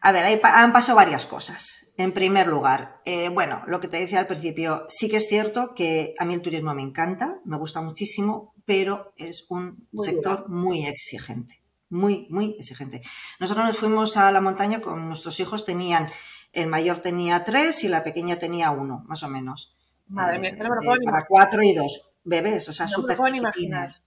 A 0.00 0.12
ver, 0.12 0.40
han 0.42 0.72
pasado 0.72 0.96
varias 0.96 1.26
cosas. 1.26 1.87
En 1.98 2.12
primer 2.12 2.46
lugar, 2.46 3.00
eh, 3.04 3.28
bueno, 3.28 3.64
lo 3.66 3.80
que 3.80 3.88
te 3.88 3.98
decía 3.98 4.20
al 4.20 4.28
principio, 4.28 4.86
sí 4.88 5.10
que 5.10 5.16
es 5.16 5.26
cierto 5.26 5.74
que 5.74 6.14
a 6.20 6.24
mí 6.24 6.32
el 6.32 6.42
turismo 6.42 6.72
me 6.72 6.82
encanta, 6.82 7.40
me 7.44 7.58
gusta 7.58 7.82
muchísimo, 7.82 8.54
pero 8.64 9.12
es 9.16 9.46
un 9.48 9.88
sector 9.96 10.48
muy 10.48 10.86
exigente, 10.86 11.60
muy, 11.90 12.28
muy 12.30 12.54
exigente. 12.56 13.02
Nosotros 13.40 13.66
nos 13.66 13.78
fuimos 13.78 14.16
a 14.16 14.30
la 14.30 14.40
montaña 14.40 14.80
con 14.80 15.08
nuestros 15.08 15.40
hijos, 15.40 15.64
tenían, 15.64 16.08
el 16.52 16.68
mayor 16.68 16.98
tenía 16.98 17.44
tres 17.44 17.82
y 17.82 17.88
la 17.88 18.04
pequeña 18.04 18.38
tenía 18.38 18.70
uno, 18.70 19.02
más 19.08 19.24
o 19.24 19.28
menos. 19.28 19.76
Madre 20.06 20.38
mía, 20.38 20.52
no 20.56 20.70
me 20.70 20.86
lo 20.86 21.04
Para 21.04 21.26
cuatro 21.26 21.62
y 21.64 21.74
dos 21.74 22.14
bebés, 22.22 22.68
o 22.68 22.72
sea, 22.72 22.86
súper 22.86 23.18
chiquitines. 23.18 24.02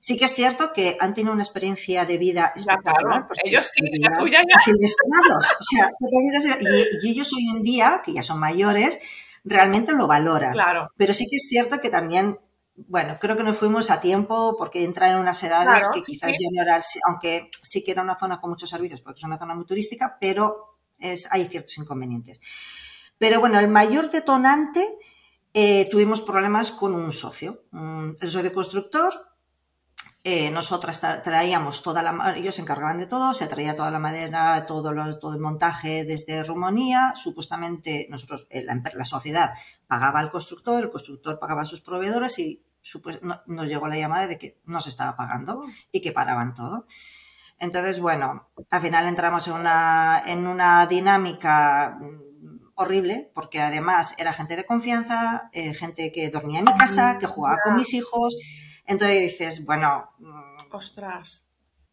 Sí 0.00 0.16
que 0.16 0.26
es 0.26 0.34
cierto 0.34 0.72
que 0.72 0.96
han 1.00 1.12
tenido 1.12 1.32
una 1.32 1.42
experiencia 1.42 2.04
de 2.04 2.18
vida 2.18 2.52
espectacular. 2.54 3.26
ellos 3.44 3.70
sí, 3.72 3.82
ya, 4.00 4.18
O 4.18 6.40
sea, 6.40 6.58
y, 6.60 7.10
ellos 7.10 7.32
hoy 7.32 7.48
en 7.48 7.62
día, 7.62 8.02
que 8.04 8.12
ya 8.12 8.22
son 8.22 8.38
mayores, 8.38 9.00
realmente 9.44 9.92
lo 9.92 10.06
valoran. 10.06 10.52
Claro. 10.52 10.90
Pero 10.96 11.12
sí 11.12 11.26
que 11.28 11.36
es 11.36 11.48
cierto 11.48 11.80
que 11.80 11.90
también, 11.90 12.38
bueno, 12.76 13.18
creo 13.20 13.36
que 13.36 13.42
nos 13.42 13.58
fuimos 13.58 13.90
a 13.90 14.00
tiempo 14.00 14.54
porque 14.56 14.84
entran 14.84 15.12
en 15.12 15.18
unas 15.18 15.42
edades 15.42 15.88
que 15.92 16.02
quizás 16.02 16.30
ya 16.30 16.48
no 16.52 16.62
era, 16.62 16.80
aunque 17.08 17.50
sí 17.62 17.82
que 17.82 17.90
era 17.90 18.02
una 18.02 18.16
zona 18.16 18.40
con 18.40 18.50
muchos 18.50 18.70
servicios, 18.70 19.00
porque 19.00 19.18
es 19.18 19.24
una 19.24 19.38
zona 19.38 19.56
muy 19.56 19.66
turística, 19.66 20.16
pero 20.20 20.78
es, 20.98 21.26
hay 21.32 21.48
ciertos 21.48 21.76
inconvenientes. 21.76 22.40
Pero 23.18 23.40
bueno, 23.40 23.58
el 23.58 23.66
mayor 23.66 24.12
detonante, 24.12 24.96
eh, 25.54 25.88
tuvimos 25.90 26.20
problemas 26.20 26.70
con 26.70 26.94
un 26.94 27.12
socio, 27.12 27.64
el 28.20 28.30
socio 28.30 28.52
constructor, 28.52 29.27
eh, 30.24 30.50
nosotras 30.50 31.00
traíamos 31.22 31.82
toda 31.82 32.02
la 32.02 32.34
ellos 32.36 32.56
se 32.56 32.62
encargaban 32.62 32.98
de 32.98 33.06
todo, 33.06 33.32
se 33.34 33.46
traía 33.46 33.76
toda 33.76 33.90
la 33.90 34.00
madera, 34.00 34.66
todo, 34.66 34.92
todo 35.18 35.32
el 35.32 35.40
montaje 35.40 36.04
desde 36.04 36.42
Rumanía, 36.42 37.14
supuestamente 37.16 38.08
nosotros, 38.10 38.46
eh, 38.50 38.64
la, 38.64 39.04
sociedad 39.04 39.52
pagaba 39.86 40.18
al 40.20 40.30
constructor, 40.30 40.82
el 40.82 40.90
constructor 40.90 41.38
pagaba 41.38 41.62
a 41.62 41.66
sus 41.66 41.80
proveedores 41.80 42.38
y 42.40 42.64
nos 43.46 43.68
llegó 43.68 43.86
la 43.86 43.96
llamada 43.96 44.26
de 44.26 44.38
que 44.38 44.60
no 44.64 44.80
se 44.80 44.88
estaba 44.88 45.16
pagando 45.16 45.62
y 45.92 46.00
que 46.00 46.12
paraban 46.12 46.54
todo. 46.54 46.86
Entonces, 47.58 48.00
bueno, 48.00 48.48
al 48.70 48.80
final 48.80 49.06
entramos 49.06 49.46
en 49.48 49.54
una, 49.54 50.22
en 50.26 50.46
una 50.46 50.86
dinámica 50.86 51.98
mm, 52.00 52.72
horrible, 52.74 53.30
porque 53.34 53.60
además 53.60 54.14
era 54.18 54.32
gente 54.32 54.56
de 54.56 54.64
confianza, 54.64 55.50
eh, 55.52 55.74
gente 55.74 56.12
que 56.12 56.30
dormía 56.30 56.60
en 56.60 56.66
mi 56.66 56.76
casa, 56.76 57.18
que 57.18 57.26
jugaba 57.26 57.58
con 57.64 57.74
mis 57.74 57.94
hijos, 57.94 58.36
entonces 58.88 59.20
dices, 59.20 59.64
bueno... 59.64 60.10
Mm, 60.18 60.74
Ostras. 60.74 61.44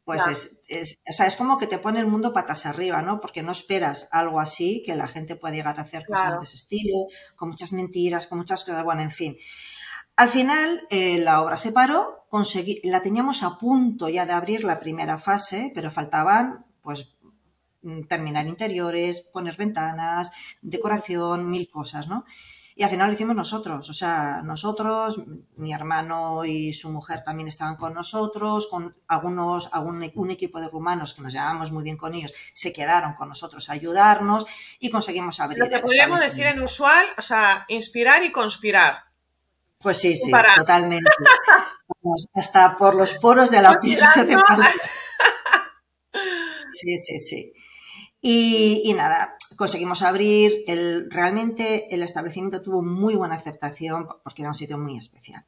Pues 0.06 0.28
es, 0.28 0.62
es, 0.68 1.00
o 1.10 1.14
sea, 1.14 1.26
es 1.26 1.36
como 1.36 1.58
que 1.58 1.66
te 1.66 1.80
pone 1.80 2.00
el 2.00 2.06
mundo 2.06 2.32
patas 2.32 2.68
arriba, 2.68 3.02
¿no? 3.02 3.20
Porque 3.20 3.42
no 3.42 3.52
esperas 3.52 4.08
algo 4.12 4.40
así, 4.40 4.84
que 4.86 4.96
la 4.96 5.08
gente 5.08 5.36
pueda 5.36 5.56
llegar 5.56 5.80
a 5.80 5.82
hacer 5.82 6.06
cosas 6.06 6.38
de 6.38 6.44
ese 6.44 6.58
estilo, 6.58 7.08
con 7.36 7.50
muchas 7.50 7.74
mentiras, 7.74 8.28
con 8.28 8.38
muchas 8.38 8.64
cosas, 8.64 8.84
bueno, 8.84 9.02
en 9.02 9.10
fin. 9.10 9.36
Al 10.16 10.30
final, 10.30 10.86
eh, 10.92 11.18
la 11.18 11.42
obra 11.42 11.58
se 11.58 11.72
paró, 11.72 12.28
conseguí, 12.30 12.82
la 12.84 13.02
teníamos 13.02 13.42
a 13.42 13.58
punto 13.58 14.08
ya 14.08 14.28
de 14.28 14.34
abrir 14.34 14.64
la 14.64 14.80
primera 14.80 15.18
fase, 15.18 15.72
pero 15.74 15.92
faltaban, 15.92 16.68
pues, 16.84 17.16
mm, 17.82 18.04
terminar 18.04 18.46
interiores, 18.46 19.22
poner 19.34 19.58
ventanas, 19.58 20.32
decoración, 20.62 21.50
mil 21.50 21.68
cosas, 21.68 22.08
¿no? 22.08 22.26
Y 22.78 22.84
al 22.84 22.90
final 22.90 23.08
lo 23.08 23.14
hicimos 23.14 23.38
nosotros, 23.38 23.90
o 23.90 23.94
sea, 23.94 24.42
nosotros, 24.44 25.22
mi 25.56 25.72
hermano 25.72 26.44
y 26.44 26.74
su 26.74 26.90
mujer 26.90 27.24
también 27.24 27.48
estaban 27.48 27.78
con 27.78 27.94
nosotros, 27.94 28.68
con 28.68 28.94
algunos, 29.08 29.70
algún, 29.72 30.12
un 30.14 30.32
equipo 30.32 30.60
de 30.60 30.68
rumanos 30.68 31.14
que 31.14 31.22
nos 31.22 31.32
llevábamos 31.32 31.72
muy 31.72 31.84
bien 31.86 31.96
con 31.96 32.14
ellos, 32.14 32.34
se 32.54 32.74
quedaron 32.74 33.14
con 33.14 33.30
nosotros 33.30 33.70
a 33.70 33.74
ayudarnos 33.74 34.46
y 34.80 34.90
conseguimos 34.90 35.40
abrir. 35.40 35.60
Lo 35.60 35.70
que 35.70 35.80
podríamos 35.80 36.20
decir 36.20 36.48
en 36.48 36.62
usual, 36.62 37.06
o 37.18 37.22
sea, 37.22 37.64
inspirar 37.70 38.26
y 38.26 38.34
conspirar. 38.34 39.06
Pues 39.80 39.98
sí, 39.98 40.18
sí, 40.18 40.30
totalmente. 40.58 41.10
hasta 42.34 42.78
por 42.78 42.96
los 42.96 43.14
poros 43.14 43.52
de 43.52 43.62
la 43.62 43.80
piel 43.80 44.02
se 44.14 44.26
Sí, 46.72 46.98
sí, 46.98 47.20
sí. 47.20 47.54
Y, 48.28 48.82
y, 48.84 48.94
nada, 48.96 49.38
conseguimos 49.56 50.02
abrir. 50.02 50.64
El, 50.66 51.12
realmente 51.12 51.94
el 51.94 52.02
establecimiento 52.02 52.64
tuvo 52.64 52.82
muy 52.82 53.16
buena 53.16 53.36
aceptación 53.36 54.08
porque 54.24 54.42
era 54.42 54.50
un 54.50 54.56
sitio 54.56 54.80
muy 54.80 54.98
especial. 54.98 55.46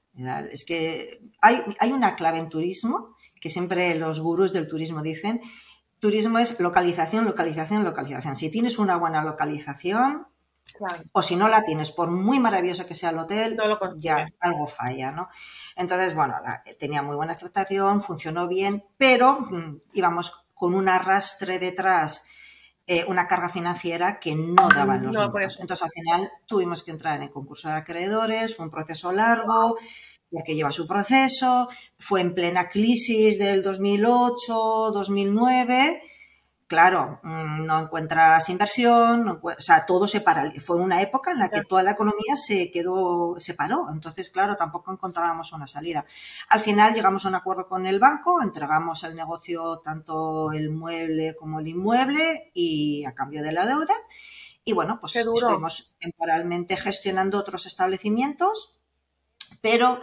es 0.51 0.63
que 0.63 1.19
hay, 1.41 1.57
hay 1.79 1.91
una 1.91 2.15
clave 2.15 2.37
en 2.37 2.49
turismo 2.49 3.15
que 3.41 3.49
siempre 3.49 3.95
los 3.95 4.19
gurús 4.19 4.53
del 4.53 4.67
turismo 4.67 5.01
dicen. 5.01 5.41
Turismo 5.97 6.37
es 6.37 6.59
localización, 6.59 7.25
localización, 7.25 7.83
localización. 7.83 8.35
Si 8.35 8.51
tienes 8.51 8.77
una 8.77 8.97
buena 8.97 9.23
localización, 9.23 10.27
O 11.13 11.23
si 11.23 11.35
no 11.35 11.47
la 11.47 11.63
tienes, 11.63 11.89
por 11.89 12.11
muy 12.11 12.39
maravilloso 12.39 12.85
que 12.85 12.93
sea 12.93 13.09
el 13.09 13.17
hotel, 13.17 13.57
ya 13.97 14.27
algo 14.39 14.67
falla, 14.67 15.11
¿no? 15.11 15.29
Entonces, 15.75 16.13
bueno, 16.13 16.35
tenía 16.77 17.01
muy 17.01 17.15
buena 17.15 17.33
aceptación, 17.33 18.03
funcionó 18.03 18.47
bien, 18.47 18.83
pero 18.97 19.39
mm, 19.39 19.79
íbamos 19.93 20.45
con 20.53 20.75
un 20.75 20.87
arrastre 20.89 21.57
detrás, 21.57 22.27
eh, 22.87 23.03
una 23.07 23.27
carga 23.27 23.49
financiera 23.49 24.17
que 24.19 24.33
no 24.33 24.69
daban 24.69 25.03
los 25.03 25.15
números. 25.15 25.59
Entonces, 25.59 25.83
al 25.83 25.91
final 25.91 26.31
tuvimos 26.45 26.83
que 26.83 26.91
entrar 26.91 27.17
en 27.17 27.23
el 27.23 27.31
concurso 27.31 27.67
de 27.67 27.75
acreedores, 27.75 28.55
fue 28.55 28.65
un 28.65 28.71
proceso 28.71 29.11
largo, 29.11 29.77
porque 30.31 30.55
lleva 30.55 30.71
su 30.71 30.87
proceso, 30.87 31.67
fue 31.99 32.21
en 32.21 32.33
plena 32.33 32.69
crisis 32.69 33.37
del 33.39 33.61
2008, 33.61 34.91
2009 34.93 36.01
claro, 36.67 37.19
mm, 37.23 37.65
no 37.65 37.79
encuentras 37.79 38.49
inversión, 38.49 39.39
o 39.41 39.41
sea, 39.57 39.85
todo 39.85 40.05
se 40.05 40.21
paralizó. 40.21 40.61
Fue 40.61 40.75
una 40.77 41.01
época 41.01 41.31
en 41.31 41.39
la 41.39 41.49
que 41.49 41.63
toda 41.63 41.81
la 41.81 41.91
economía 41.91 42.35
se 42.35 42.71
quedó, 42.71 43.39
se 43.39 43.53
paró. 43.53 43.87
Entonces, 43.91 44.29
claro, 44.29 44.55
tampoco 44.55 44.91
encontrábamos 44.91 45.53
una 45.53 45.67
salida. 45.67 46.05
Al 46.49 46.59
final 46.61 46.93
llegamos 46.93 47.25
a 47.25 47.29
un 47.29 47.35
acuerdo 47.35 47.67
con 47.67 47.87
el 47.87 47.99
banco, 47.99 48.41
entregamos 48.41 49.03
el 49.03 49.15
negocio, 49.15 49.79
tanto 49.83 50.51
el 50.51 50.69
mueble 50.69 51.35
como 51.35 51.59
el 51.59 51.67
inmueble, 51.69 52.51
y 52.53 53.05
a 53.05 53.13
cambio 53.15 53.41
de 53.43 53.53
la 53.53 53.65
deuda. 53.65 53.95
Y 54.65 54.73
bueno, 54.73 54.99
pues 54.99 55.15
estuvimos 55.15 55.95
temporalmente 55.97 56.75
gestionando 56.75 57.39
otros 57.39 57.65
establecimientos, 57.65 58.75
pero 59.61 60.01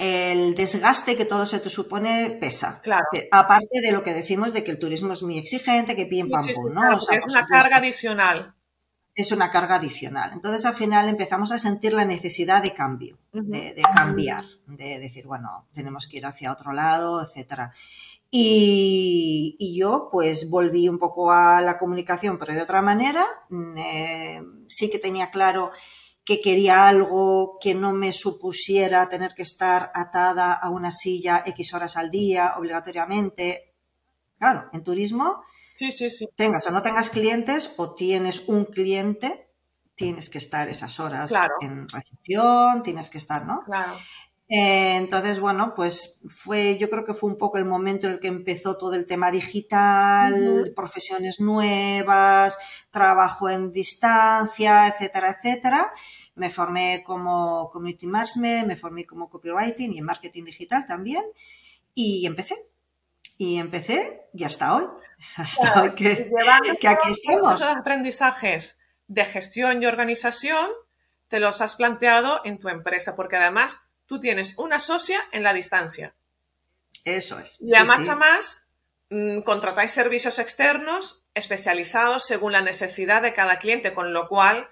el 0.00 0.54
desgaste 0.54 1.14
que 1.14 1.26
todo 1.26 1.44
se 1.44 1.60
te 1.60 1.68
supone 1.68 2.38
pesa. 2.40 2.80
Claro. 2.80 3.04
Aparte 3.30 3.82
de 3.82 3.92
lo 3.92 4.02
que 4.02 4.14
decimos 4.14 4.54
de 4.54 4.64
que 4.64 4.70
el 4.70 4.78
turismo 4.78 5.12
es 5.12 5.22
muy 5.22 5.36
exigente, 5.36 5.94
que 5.94 6.06
pim 6.06 6.30
pam 6.30 6.46
pum, 6.54 6.72
¿no? 6.72 6.96
es 6.96 7.06
una 7.28 7.46
carga 7.46 7.76
adicional. 7.76 8.54
Es 9.14 9.30
una 9.30 9.50
carga 9.50 9.74
adicional. 9.74 10.30
Entonces 10.32 10.64
al 10.64 10.74
final 10.74 11.06
empezamos 11.10 11.52
a 11.52 11.58
sentir 11.58 11.92
la 11.92 12.06
necesidad 12.06 12.62
de 12.62 12.72
cambio, 12.72 13.18
de, 13.32 13.82
cambiar, 13.94 14.46
de 14.66 14.98
decir, 14.98 15.26
bueno, 15.26 15.68
tenemos 15.74 16.06
que 16.06 16.16
ir 16.16 16.24
hacia 16.24 16.52
otro 16.52 16.72
lado, 16.72 17.20
etcétera. 17.22 17.70
Y, 18.30 19.76
yo 19.78 20.08
pues 20.10 20.48
volví 20.48 20.88
un 20.88 20.98
poco 20.98 21.30
a 21.30 21.60
la 21.60 21.76
comunicación, 21.76 22.38
pero 22.38 22.54
de 22.54 22.62
otra 22.62 22.80
manera. 22.80 23.26
Mm, 23.50 23.76
eh, 23.76 24.42
sí 24.66 24.88
que 24.88 24.98
tenía 24.98 25.30
claro 25.30 25.72
que 26.24 26.40
quería 26.40 26.88
algo 26.88 27.58
que 27.60 27.74
no 27.74 27.92
me 27.92 28.12
supusiera 28.12 29.08
tener 29.08 29.34
que 29.34 29.42
estar 29.42 29.90
atada 29.94 30.52
a 30.52 30.70
una 30.70 30.90
silla 30.90 31.42
X 31.46 31.74
horas 31.74 31.96
al 31.96 32.10
día 32.10 32.54
obligatoriamente. 32.56 33.74
Claro, 34.38 34.68
en 34.72 34.84
turismo, 34.84 35.42
sí, 35.74 35.90
sí, 35.92 36.10
sí. 36.10 36.28
tengas 36.36 36.66
o 36.66 36.70
no 36.70 36.82
tengas 36.82 37.10
clientes 37.10 37.74
o 37.76 37.94
tienes 37.94 38.48
un 38.48 38.64
cliente, 38.64 39.50
tienes 39.94 40.30
que 40.30 40.38
estar 40.38 40.68
esas 40.68 40.98
horas 41.00 41.32
en 41.60 41.88
recepción, 41.88 42.82
tienes 42.82 43.10
que 43.10 43.18
estar, 43.18 43.44
¿no? 43.44 43.62
Claro. 43.64 43.98
Eh, 44.52 44.96
entonces, 44.96 45.38
bueno, 45.38 45.74
pues 45.76 46.20
fue, 46.28 46.76
yo 46.76 46.90
creo 46.90 47.04
que 47.04 47.14
fue 47.14 47.30
un 47.30 47.38
poco 47.38 47.56
el 47.56 47.64
momento 47.64 48.08
en 48.08 48.14
el 48.14 48.20
que 48.20 48.26
empezó 48.26 48.76
todo 48.76 48.94
el 48.94 49.06
tema 49.06 49.30
digital, 49.30 50.72
profesiones 50.74 51.38
nuevas, 51.38 52.58
trabajo 52.90 53.48
en 53.48 53.70
distancia, 53.70 54.88
etcétera, 54.88 55.36
etcétera. 55.38 55.92
Me 56.34 56.50
formé 56.50 57.04
como 57.06 57.70
community 57.70 58.08
management, 58.08 58.66
me 58.66 58.76
formé 58.76 59.06
como 59.06 59.30
copywriting 59.30 59.92
y 59.92 59.98
en 59.98 60.04
marketing 60.04 60.44
digital 60.44 60.84
también. 60.84 61.22
Y 61.94 62.26
empecé. 62.26 62.66
Y 63.38 63.58
empecé 63.58 64.22
y 64.34 64.42
hasta 64.42 64.74
hoy. 64.74 64.84
Hasta 65.36 65.82
hoy 65.82 65.94
que, 65.94 66.28
que 66.80 66.88
aquí 66.88 67.10
estamos. 67.10 67.60
Esos 67.60 67.76
aprendizajes 67.76 68.80
de 69.06 69.24
gestión 69.26 69.80
y 69.80 69.86
organización 69.86 70.70
te 71.28 71.38
los 71.38 71.60
has 71.60 71.76
planteado 71.76 72.40
en 72.44 72.58
tu 72.58 72.68
empresa, 72.68 73.14
porque 73.14 73.36
además 73.36 73.89
tú 74.10 74.18
tienes 74.20 74.54
una 74.56 74.80
socia 74.80 75.24
en 75.30 75.44
la 75.44 75.52
distancia. 75.52 76.16
Eso 77.04 77.38
es. 77.38 77.58
Y 77.60 77.76
a 77.76 77.84
más 77.84 78.08
a 78.08 78.16
más, 78.16 78.66
mm, 79.08 79.42
contratáis 79.42 79.92
servicios 79.92 80.40
externos 80.40 81.24
especializados 81.34 82.26
según 82.26 82.50
la 82.50 82.60
necesidad 82.60 83.22
de 83.22 83.34
cada 83.34 83.60
cliente, 83.60 83.94
con 83.94 84.12
lo 84.12 84.26
cual, 84.26 84.68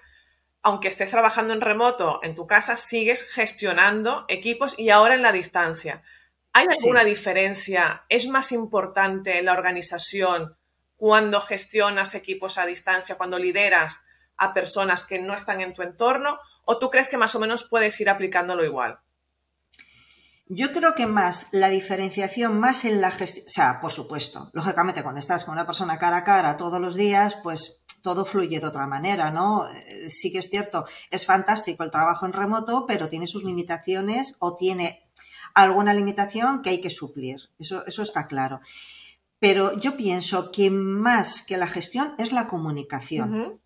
aunque 0.61 0.89
estés 0.89 1.09
trabajando 1.09 1.53
en 1.53 1.61
remoto 1.61 2.19
en 2.21 2.35
tu 2.35 2.47
casa, 2.47 2.75
sigues 2.75 3.23
gestionando 3.31 4.25
equipos 4.27 4.77
y 4.77 4.89
ahora 4.89 5.15
en 5.15 5.21
la 5.21 5.31
distancia. 5.31 6.03
¿Hay 6.51 6.67
alguna 6.69 7.05
diferencia? 7.05 8.03
¿Es 8.09 8.27
más 8.27 8.51
importante 8.51 9.41
la 9.41 9.53
organización 9.53 10.57
cuando 10.97 11.39
gestionas 11.39 12.13
equipos 12.13 12.57
a 12.57 12.65
distancia, 12.65 13.15
cuando 13.15 13.39
lideras 13.39 14.03
a 14.35 14.53
personas 14.53 15.03
que 15.03 15.17
no 15.19 15.33
están 15.33 15.61
en 15.61 15.73
tu 15.73 15.81
entorno? 15.81 16.41
¿O 16.65 16.77
tú 16.77 16.89
crees 16.89 17.07
que 17.07 17.15
más 17.15 17.35
o 17.35 17.39
menos 17.39 17.63
puedes 17.63 17.97
ir 18.01 18.09
aplicándolo 18.09 18.65
igual? 18.65 18.99
Yo 20.51 20.73
creo 20.73 20.95
que 20.95 21.05
más 21.05 21.47
la 21.51 21.69
diferenciación, 21.69 22.59
más 22.59 22.83
en 22.83 23.01
la 23.01 23.11
gestión, 23.11 23.45
o 23.45 23.49
sea, 23.49 23.79
por 23.79 23.91
supuesto, 23.91 24.49
lógicamente 24.53 25.03
cuando 25.03 25.19
estás 25.19 25.45
con 25.45 25.53
una 25.53 25.67
persona 25.67 25.99
cara 25.99 26.17
a 26.17 26.23
cara 26.23 26.57
todos 26.57 26.81
los 26.81 26.95
días, 26.95 27.37
pues 27.43 27.85
todo 28.01 28.25
fluye 28.25 28.59
de 28.59 28.65
otra 28.65 28.87
manera, 28.87 29.29
¿no? 29.29 29.69
Eh, 29.69 30.09
sí 30.09 30.31
que 30.31 30.39
es 30.39 30.49
cierto, 30.49 30.85
es 31.11 31.27
fantástico 31.27 31.83
el 31.83 31.91
trabajo 31.91 32.25
en 32.25 32.33
remoto, 32.33 32.85
pero 32.87 33.09
tiene 33.09 33.27
sus 33.27 33.43
limitaciones 33.43 34.37
o 34.39 34.55
tiene 34.55 35.07
alguna 35.53 35.93
limitación 35.93 36.63
que 36.63 36.71
hay 36.71 36.81
que 36.81 36.89
suplir, 36.89 37.37
eso, 37.59 37.85
eso 37.85 38.01
está 38.01 38.25
claro. 38.25 38.59
Pero 39.37 39.79
yo 39.79 39.95
pienso 39.97 40.51
que 40.51 40.71
más 40.71 41.43
que 41.43 41.57
la 41.57 41.67
gestión 41.67 42.15
es 42.17 42.31
la 42.31 42.47
comunicación. 42.47 43.61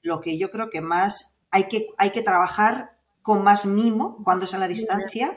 Lo 0.00 0.20
que 0.20 0.38
yo 0.38 0.50
creo 0.50 0.70
que 0.70 0.80
más 0.80 1.38
hay 1.50 1.68
que, 1.68 1.88
hay 1.98 2.10
que 2.10 2.22
trabajar 2.22 2.96
con 3.20 3.44
más 3.44 3.66
mimo 3.66 4.20
cuando 4.24 4.46
es 4.46 4.54
a 4.54 4.58
la 4.58 4.66
distancia 4.66 5.36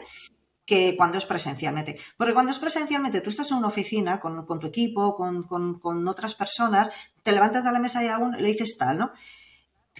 que 0.65 0.95
cuando 0.97 1.17
es 1.17 1.25
presencialmente. 1.25 1.99
Porque 2.17 2.33
cuando 2.33 2.51
es 2.51 2.59
presencialmente, 2.59 3.21
tú 3.21 3.29
estás 3.29 3.51
en 3.51 3.57
una 3.57 3.67
oficina 3.67 4.19
con, 4.19 4.45
tu 4.59 4.67
equipo, 4.67 5.15
con, 5.15 6.07
otras 6.07 6.33
personas, 6.35 6.91
te 7.23 7.31
levantas 7.31 7.63
de 7.63 7.71
la 7.71 7.79
mesa 7.79 8.03
y 8.03 8.07
aún 8.07 8.35
le 8.37 8.49
dices 8.49 8.77
tal, 8.77 8.97
¿no? 8.97 9.11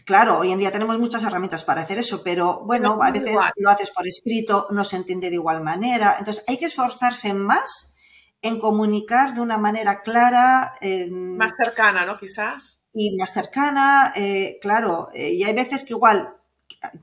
Claro, 0.04 0.39
hoy 0.39 0.51
en 0.51 0.60
día 0.60 0.71
tenemos 0.71 0.99
muchas 0.99 1.23
herramientas 1.23 1.63
para 1.63 1.82
hacer 1.82 1.97
eso, 1.97 2.21
pero 2.21 2.63
bueno, 2.65 2.99
a 3.01 3.12
veces 3.12 3.39
lo 3.58 3.69
haces 3.69 3.91
por 3.91 4.06
escrito, 4.06 4.67
no 4.71 4.84
se 4.84 4.97
entiende 4.97 5.30
de 5.30 5.36
igual 5.36 5.63
manera. 5.63 6.17
Entonces, 6.19 6.43
hay 6.47 6.58
que 6.58 6.65
esforzarse 6.65 7.34
más 7.34 7.95
en 8.41 8.60
comunicar 8.60 9.34
de 9.34 9.41
una 9.41 9.58
manera 9.58 10.01
clara. 10.01 10.75
más 11.12 11.54
cercana, 11.63 12.06
¿no? 12.06 12.17
Quizás. 12.17 12.82
Y 12.93 13.15
más 13.17 13.34
cercana, 13.34 14.13
eh, 14.15 14.58
claro. 14.62 15.10
Eh, 15.13 15.32
y 15.32 15.43
hay 15.43 15.54
veces 15.56 15.84
que 15.84 15.93
igual 15.93 16.36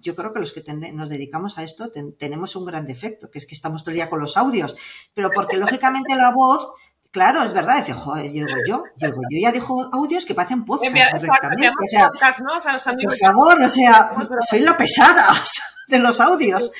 yo 0.01 0.15
creo 0.15 0.33
que 0.33 0.41
los 0.41 0.53
que 0.53 0.63
nos 0.93 1.09
dedicamos 1.09 1.59
a 1.59 1.63
esto 1.63 1.91
tenemos 2.19 2.57
un 2.57 2.65
gran 2.65 2.87
defecto, 2.87 3.31
que 3.31 3.39
es 3.39 3.47
que 3.47 3.55
estamos 3.55 3.83
todo 3.83 3.91
el 3.91 3.97
día 3.97 4.11
con 4.11 4.21
los 4.21 4.37
audios, 4.37 4.77
pero 5.15 5.31
porque 5.33 5.57
lógicamente 5.57 6.15
la 6.17 6.33
voz 6.33 6.73
Claro, 7.13 7.43
es 7.43 7.53
verdad. 7.53 7.77
Dice, 7.81 7.93
joder, 7.93 8.31
digo 8.33 8.49
yo, 8.67 8.85
digo, 8.97 9.21
yo 9.31 9.39
ya 9.39 9.53
dejo 9.53 9.83
audios 9.93 10.25
que 10.25 10.35
parecen 10.35 10.65
podcast 10.65 10.95
directamente. 10.95 11.69
O 11.69 11.87
sea, 11.87 12.11
por 12.11 13.19
favor, 13.19 13.63
o 13.63 13.69
sea, 13.69 14.17
soy 14.49 14.61
la 14.61 14.77
pesada 14.79 15.29
de 15.89 15.99
los 15.99 16.21
audios. 16.21 16.73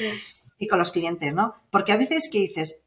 Y 0.59 0.67
con 0.69 0.79
los 0.79 0.91
clientes, 0.91 1.35
¿no? 1.35 1.55
Porque 1.71 1.93
a 1.93 1.99
veces 1.99 2.31
que 2.33 2.39
dices, 2.39 2.81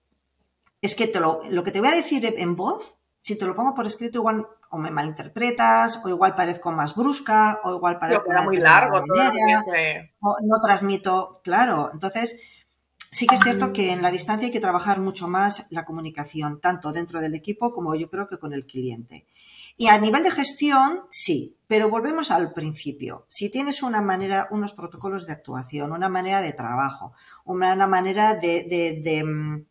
es 0.82 0.96
que 0.96 1.08
te 1.08 1.20
lo, 1.20 1.42
lo 1.50 1.64
que 1.64 1.72
te 1.72 1.82
voy 1.82 1.90
a 1.90 1.96
decir 1.96 2.26
en 2.26 2.56
voz, 2.56 2.96
si 3.26 3.40
te 3.40 3.48
lo 3.48 3.56
pongo 3.56 3.74
por 3.74 3.88
escrito, 3.88 4.20
igual 4.20 4.46
o 4.70 4.78
me 4.78 4.92
malinterpretas, 4.92 6.00
o 6.04 6.10
igual 6.10 6.36
parezco 6.36 6.72
más 6.72 6.94
brusca, 6.94 7.60
o 7.64 7.74
igual 7.74 7.98
parezco 7.98 8.30
muy 8.44 8.58
largo, 8.58 8.98
o 10.20 10.36
no 10.44 10.62
transmito, 10.62 11.42
claro. 11.44 11.90
Entonces, 11.92 12.40
sí 13.10 13.26
que 13.26 13.34
es 13.34 13.42
cierto 13.42 13.74
que 13.74 13.92
en 13.92 14.04
la 14.04 14.12
distancia 14.12 14.46
hay 14.46 14.52
que 14.52 14.60
trabajar 14.60 15.00
mucho 15.00 15.28
más 15.28 15.66
la 15.72 15.86
comunicación, 15.86 16.62
tanto 16.62 16.92
dentro 16.92 17.20
del 17.20 17.34
equipo 17.34 17.74
como 17.74 17.96
yo 17.96 18.12
creo 18.12 18.30
que 18.30 18.38
con 18.38 18.54
el 18.54 18.68
cliente. 18.68 19.26
Y 19.76 19.88
a 19.88 19.98
nivel 19.98 20.22
de 20.22 20.30
gestión, 20.30 21.02
sí, 21.10 21.58
pero 21.66 21.90
volvemos 21.90 22.30
al 22.30 22.54
principio. 22.54 23.26
Si 23.28 23.50
tienes 23.50 23.82
una 23.82 24.02
manera, 24.02 24.48
unos 24.52 24.74
protocolos 24.74 25.26
de 25.26 25.34
actuación, 25.34 25.94
una 25.94 26.10
manera 26.10 26.42
de 26.42 26.54
trabajo, 26.54 27.14
una, 27.44 27.88
manera 27.88 28.36
de, 28.36 29.02
de, 29.04 29.24
mm, 29.24 29.66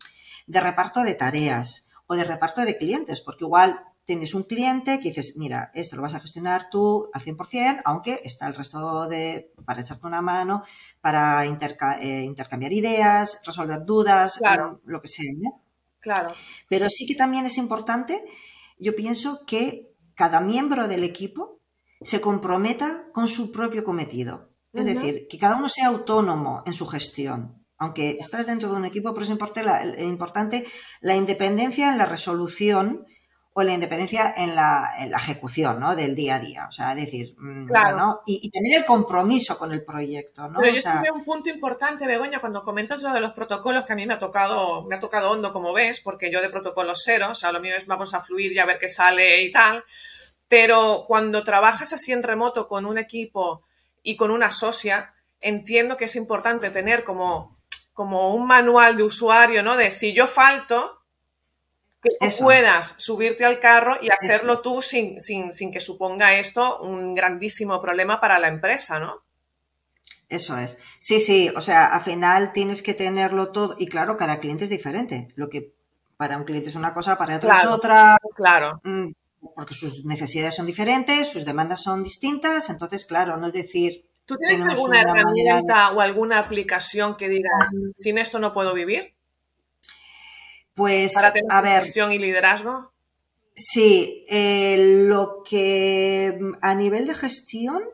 de 0.48 0.60
reparto 0.60 1.04
de 1.04 1.14
tareas 1.14 1.83
o 2.06 2.14
de 2.14 2.24
reparto 2.24 2.62
de 2.62 2.76
clientes, 2.76 3.20
porque 3.20 3.44
igual 3.44 3.80
tienes 4.04 4.34
un 4.34 4.42
cliente 4.42 5.00
que 5.00 5.08
dices, 5.08 5.34
mira, 5.36 5.70
esto 5.74 5.96
lo 5.96 6.02
vas 6.02 6.14
a 6.14 6.20
gestionar 6.20 6.68
tú 6.70 7.08
al 7.12 7.22
100%, 7.22 7.82
aunque 7.84 8.20
está 8.22 8.46
el 8.46 8.54
resto 8.54 9.08
de, 9.08 9.52
para 9.64 9.80
echarte 9.80 10.06
una 10.06 10.20
mano, 10.20 10.62
para 11.00 11.44
eh, 11.44 12.22
intercambiar 12.22 12.72
ideas, 12.72 13.40
resolver 13.44 13.84
dudas, 13.84 14.40
lo, 14.84 15.00
que 15.00 15.08
sea, 15.08 15.30
¿no? 15.38 15.62
Claro. 16.00 16.32
Pero 16.68 16.90
sí 16.90 17.06
que 17.06 17.14
también 17.14 17.46
es 17.46 17.56
importante, 17.56 18.24
yo 18.78 18.94
pienso 18.94 19.46
que 19.46 19.94
cada 20.14 20.40
miembro 20.40 20.86
del 20.86 21.02
equipo 21.02 21.58
se 22.02 22.20
comprometa 22.20 23.06
con 23.12 23.26
su 23.26 23.50
propio 23.50 23.84
cometido. 23.84 24.50
Es 24.74 24.84
decir, 24.84 25.28
que 25.28 25.38
cada 25.38 25.56
uno 25.56 25.68
sea 25.68 25.86
autónomo 25.86 26.62
en 26.66 26.72
su 26.72 26.86
gestión. 26.86 27.63
Aunque 27.78 28.16
estás 28.20 28.46
dentro 28.46 28.70
de 28.70 28.76
un 28.76 28.84
equipo, 28.84 29.12
pero 29.12 29.24
es 29.24 29.30
importante 29.30 29.64
la, 29.64 30.02
importante 30.02 30.64
la 31.00 31.16
independencia 31.16 31.88
en 31.88 31.98
la 31.98 32.06
resolución 32.06 33.06
o 33.56 33.62
la 33.62 33.72
independencia 33.72 34.34
en 34.36 34.56
la, 34.56 34.94
ejecución, 35.16 35.78
¿no? 35.78 35.94
Del 35.94 36.16
día 36.16 36.36
a 36.36 36.40
día. 36.40 36.66
O 36.68 36.72
sea, 36.72 36.90
es 36.92 37.04
decir, 37.04 37.36
mm, 37.38 37.68
claro. 37.68 38.20
y, 38.26 38.50
tener 38.50 38.80
el 38.80 38.84
compromiso 38.84 39.56
con 39.56 39.72
el 39.72 39.84
proyecto, 39.84 40.48
¿no? 40.48 40.58
Pero 40.58 40.74
yo 40.74 40.82
o 41.12 41.14
un 41.14 41.24
punto 41.24 41.50
importante, 41.50 42.04
Begoña, 42.04 42.40
cuando 42.40 42.64
comentas 42.64 43.00
lo 43.02 43.12
de 43.12 43.20
los 43.20 43.32
protocolos, 43.32 43.84
que 43.84 43.92
a 43.92 43.96
mí 43.96 44.06
me 44.06 44.14
ha 44.14 44.18
tocado, 44.18 44.82
me 44.82 44.96
ha 44.96 44.98
tocado 44.98 45.30
hondo, 45.30 45.52
como 45.52 45.72
ves, 45.72 46.00
porque 46.00 46.32
yo 46.32 46.42
de 46.42 46.50
protocolo 46.50 46.94
cero, 46.96 47.28
o 47.30 47.34
sea, 47.36 47.52
lo 47.52 47.60
mío 47.60 47.76
es 47.76 47.86
vamos 47.86 48.12
a 48.12 48.20
fluir 48.20 48.52
y 48.52 48.58
a 48.58 48.66
ver 48.66 48.80
qué 48.80 48.88
sale 48.88 49.44
y 49.44 49.52
tal. 49.52 49.84
Pero 50.48 51.04
cuando 51.06 51.44
trabajas 51.44 51.92
así 51.92 52.10
en 52.10 52.24
remoto 52.24 52.66
con 52.66 52.86
un 52.86 52.98
equipo 52.98 53.62
y 54.02 54.16
con 54.16 54.32
una 54.32 54.50
socia, 54.50 55.14
entiendo 55.40 55.96
que 55.96 56.06
es 56.06 56.16
importante 56.16 56.70
tener 56.70 57.04
como, 57.04 57.56
como 57.94 58.34
un 58.34 58.46
manual 58.46 58.96
de 58.96 59.04
usuario, 59.04 59.62
¿no? 59.62 59.76
De 59.76 59.90
si 59.90 60.12
yo 60.12 60.26
falto, 60.26 61.00
que 62.02 62.10
puedas 62.38 62.96
subirte 62.98 63.44
al 63.44 63.60
carro 63.60 63.96
y 64.02 64.10
hacerlo 64.10 64.60
tú 64.60 64.82
sin, 64.82 65.18
sin, 65.20 65.72
que 65.72 65.80
suponga 65.80 66.38
esto 66.38 66.80
un 66.80 67.14
grandísimo 67.14 67.80
problema 67.80 68.20
para 68.20 68.38
la 68.38 68.48
empresa, 68.48 68.98
¿no? 68.98 69.22
Eso 70.28 70.58
es. 70.58 70.78
Sí, 70.98 71.20
sí, 71.20 71.50
o 71.56 71.62
sea, 71.62 71.86
al 71.86 72.00
final 72.02 72.52
tienes 72.52 72.82
que 72.82 72.92
tenerlo 72.92 73.52
todo 73.52 73.76
y 73.78 73.86
claro, 73.86 74.16
cada 74.16 74.38
cliente 74.38 74.64
es 74.64 74.70
diferente. 74.70 75.28
Lo 75.36 75.48
que 75.48 75.72
para 76.16 76.36
un 76.36 76.44
cliente 76.44 76.68
es 76.68 76.76
una 76.76 76.92
cosa, 76.92 77.16
para 77.16 77.36
otro 77.36 77.50
es 77.50 77.66
otra. 77.66 78.18
Claro. 78.34 78.80
Mm, 78.84 79.12
porque 79.54 79.74
sus 79.74 80.04
necesidades 80.04 80.54
son 80.54 80.66
diferentes, 80.66 81.30
sus 81.30 81.44
demandas 81.44 81.82
son 81.82 82.02
distintas, 82.02 82.68
entonces, 82.70 83.04
claro, 83.04 83.36
no 83.36 83.46
es 83.46 83.52
decir... 83.52 84.10
¿Tú 84.26 84.36
tienes 84.36 84.62
alguna 84.62 85.02
herramienta 85.02 85.90
o 85.92 86.00
alguna 86.00 86.38
aplicación 86.38 87.16
que 87.16 87.28
diga, 87.28 87.50
sin 87.92 88.18
esto 88.18 88.38
no 88.38 88.54
puedo 88.54 88.72
vivir? 88.72 89.14
Pues, 90.74 91.12
para 91.12 91.32
tener 91.32 91.52
a 91.52 91.60
ver, 91.60 91.82
gestión 91.84 92.12
y 92.12 92.18
liderazgo. 92.18 92.92
Sí, 93.54 94.24
eh, 94.28 95.06
lo 95.08 95.42
que 95.48 96.38
a 96.60 96.74
nivel 96.74 97.06
de 97.06 97.14
gestión, 97.14 97.84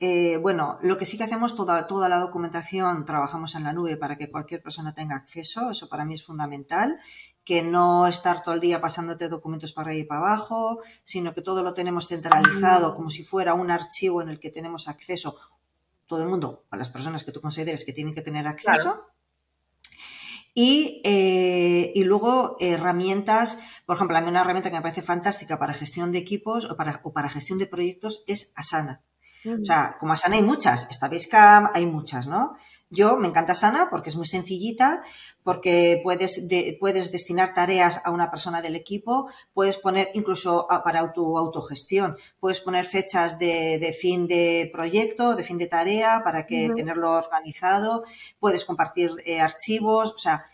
eh, 0.00 0.38
bueno, 0.38 0.78
lo 0.82 0.96
que 0.96 1.04
sí 1.04 1.18
que 1.18 1.24
hacemos 1.24 1.54
toda, 1.54 1.86
toda 1.86 2.08
la 2.08 2.18
documentación, 2.18 3.04
trabajamos 3.04 3.54
en 3.54 3.64
la 3.64 3.74
nube 3.74 3.98
para 3.98 4.16
que 4.16 4.30
cualquier 4.30 4.62
persona 4.62 4.94
tenga 4.94 5.16
acceso, 5.16 5.70
eso 5.70 5.88
para 5.88 6.06
mí 6.06 6.14
es 6.14 6.24
fundamental, 6.24 6.98
que 7.44 7.62
no 7.62 8.06
estar 8.06 8.42
todo 8.42 8.54
el 8.54 8.60
día 8.60 8.80
pasándote 8.80 9.28
documentos 9.28 9.72
para 9.72 9.88
arriba 9.88 10.04
y 10.04 10.06
para 10.06 10.20
abajo, 10.20 10.80
sino 11.04 11.34
que 11.34 11.42
todo 11.42 11.62
lo 11.62 11.74
tenemos 11.74 12.08
centralizado 12.08 12.94
como 12.94 13.10
si 13.10 13.24
fuera 13.24 13.52
un 13.52 13.70
archivo 13.70 14.22
en 14.22 14.28
el 14.28 14.40
que 14.40 14.50
tenemos 14.50 14.88
acceso, 14.88 15.36
todo 16.12 16.24
el 16.24 16.28
mundo, 16.28 16.66
a 16.70 16.76
las 16.76 16.90
personas 16.90 17.24
que 17.24 17.32
tú 17.32 17.40
consideres 17.40 17.86
que 17.86 17.94
tienen 17.94 18.12
que 18.12 18.20
tener 18.20 18.46
acceso. 18.46 19.06
Y, 20.52 21.00
eh, 21.04 21.90
y, 21.94 22.04
luego 22.04 22.58
herramientas, 22.60 23.58
por 23.86 23.96
ejemplo, 23.96 24.18
a 24.18 24.20
mí 24.20 24.28
una 24.28 24.42
herramienta 24.42 24.68
que 24.68 24.76
me 24.76 24.82
parece 24.82 25.00
fantástica 25.00 25.58
para 25.58 25.72
gestión 25.72 26.12
de 26.12 26.18
equipos 26.18 26.70
o 26.70 26.76
para, 26.76 27.00
o 27.02 27.14
para 27.14 27.30
gestión 27.30 27.58
de 27.58 27.66
proyectos 27.66 28.24
es 28.26 28.52
Asana. 28.56 29.02
O 29.46 29.64
sea, 29.64 29.96
como 29.98 30.12
Asana 30.12 30.36
hay 30.36 30.42
muchas, 30.42 30.86
esta 30.90 31.08
Basecamp 31.08 31.70
hay 31.74 31.86
muchas, 31.86 32.26
¿no? 32.26 32.56
Yo 32.94 33.16
me 33.16 33.26
encanta 33.26 33.52
Asana 33.52 33.88
porque 33.88 34.10
es 34.10 34.16
muy 34.16 34.26
sencillita, 34.26 35.02
porque 35.42 35.98
puedes, 36.04 36.46
puedes 36.78 37.10
destinar 37.10 37.54
tareas 37.54 38.02
a 38.04 38.10
una 38.10 38.30
persona 38.30 38.60
del 38.60 38.76
equipo, 38.76 39.30
puedes 39.54 39.78
poner 39.78 40.10
incluso 40.12 40.66
para 40.84 41.10
tu 41.14 41.38
autogestión, 41.38 42.18
puedes 42.38 42.60
poner 42.60 42.84
fechas 42.84 43.38
de, 43.38 43.96
fin 43.98 44.26
de 44.26 44.68
proyecto, 44.70 45.34
de 45.34 45.42
fin 45.42 45.56
de 45.56 45.68
tarea, 45.68 46.20
para 46.22 46.44
que 46.44 46.68
tenerlo 46.76 47.12
organizado, 47.12 48.04
puedes 48.38 48.66
compartir 48.66 49.10
eh, 49.24 49.40
archivos, 49.40 50.12
o 50.12 50.18
sea, 50.18 50.44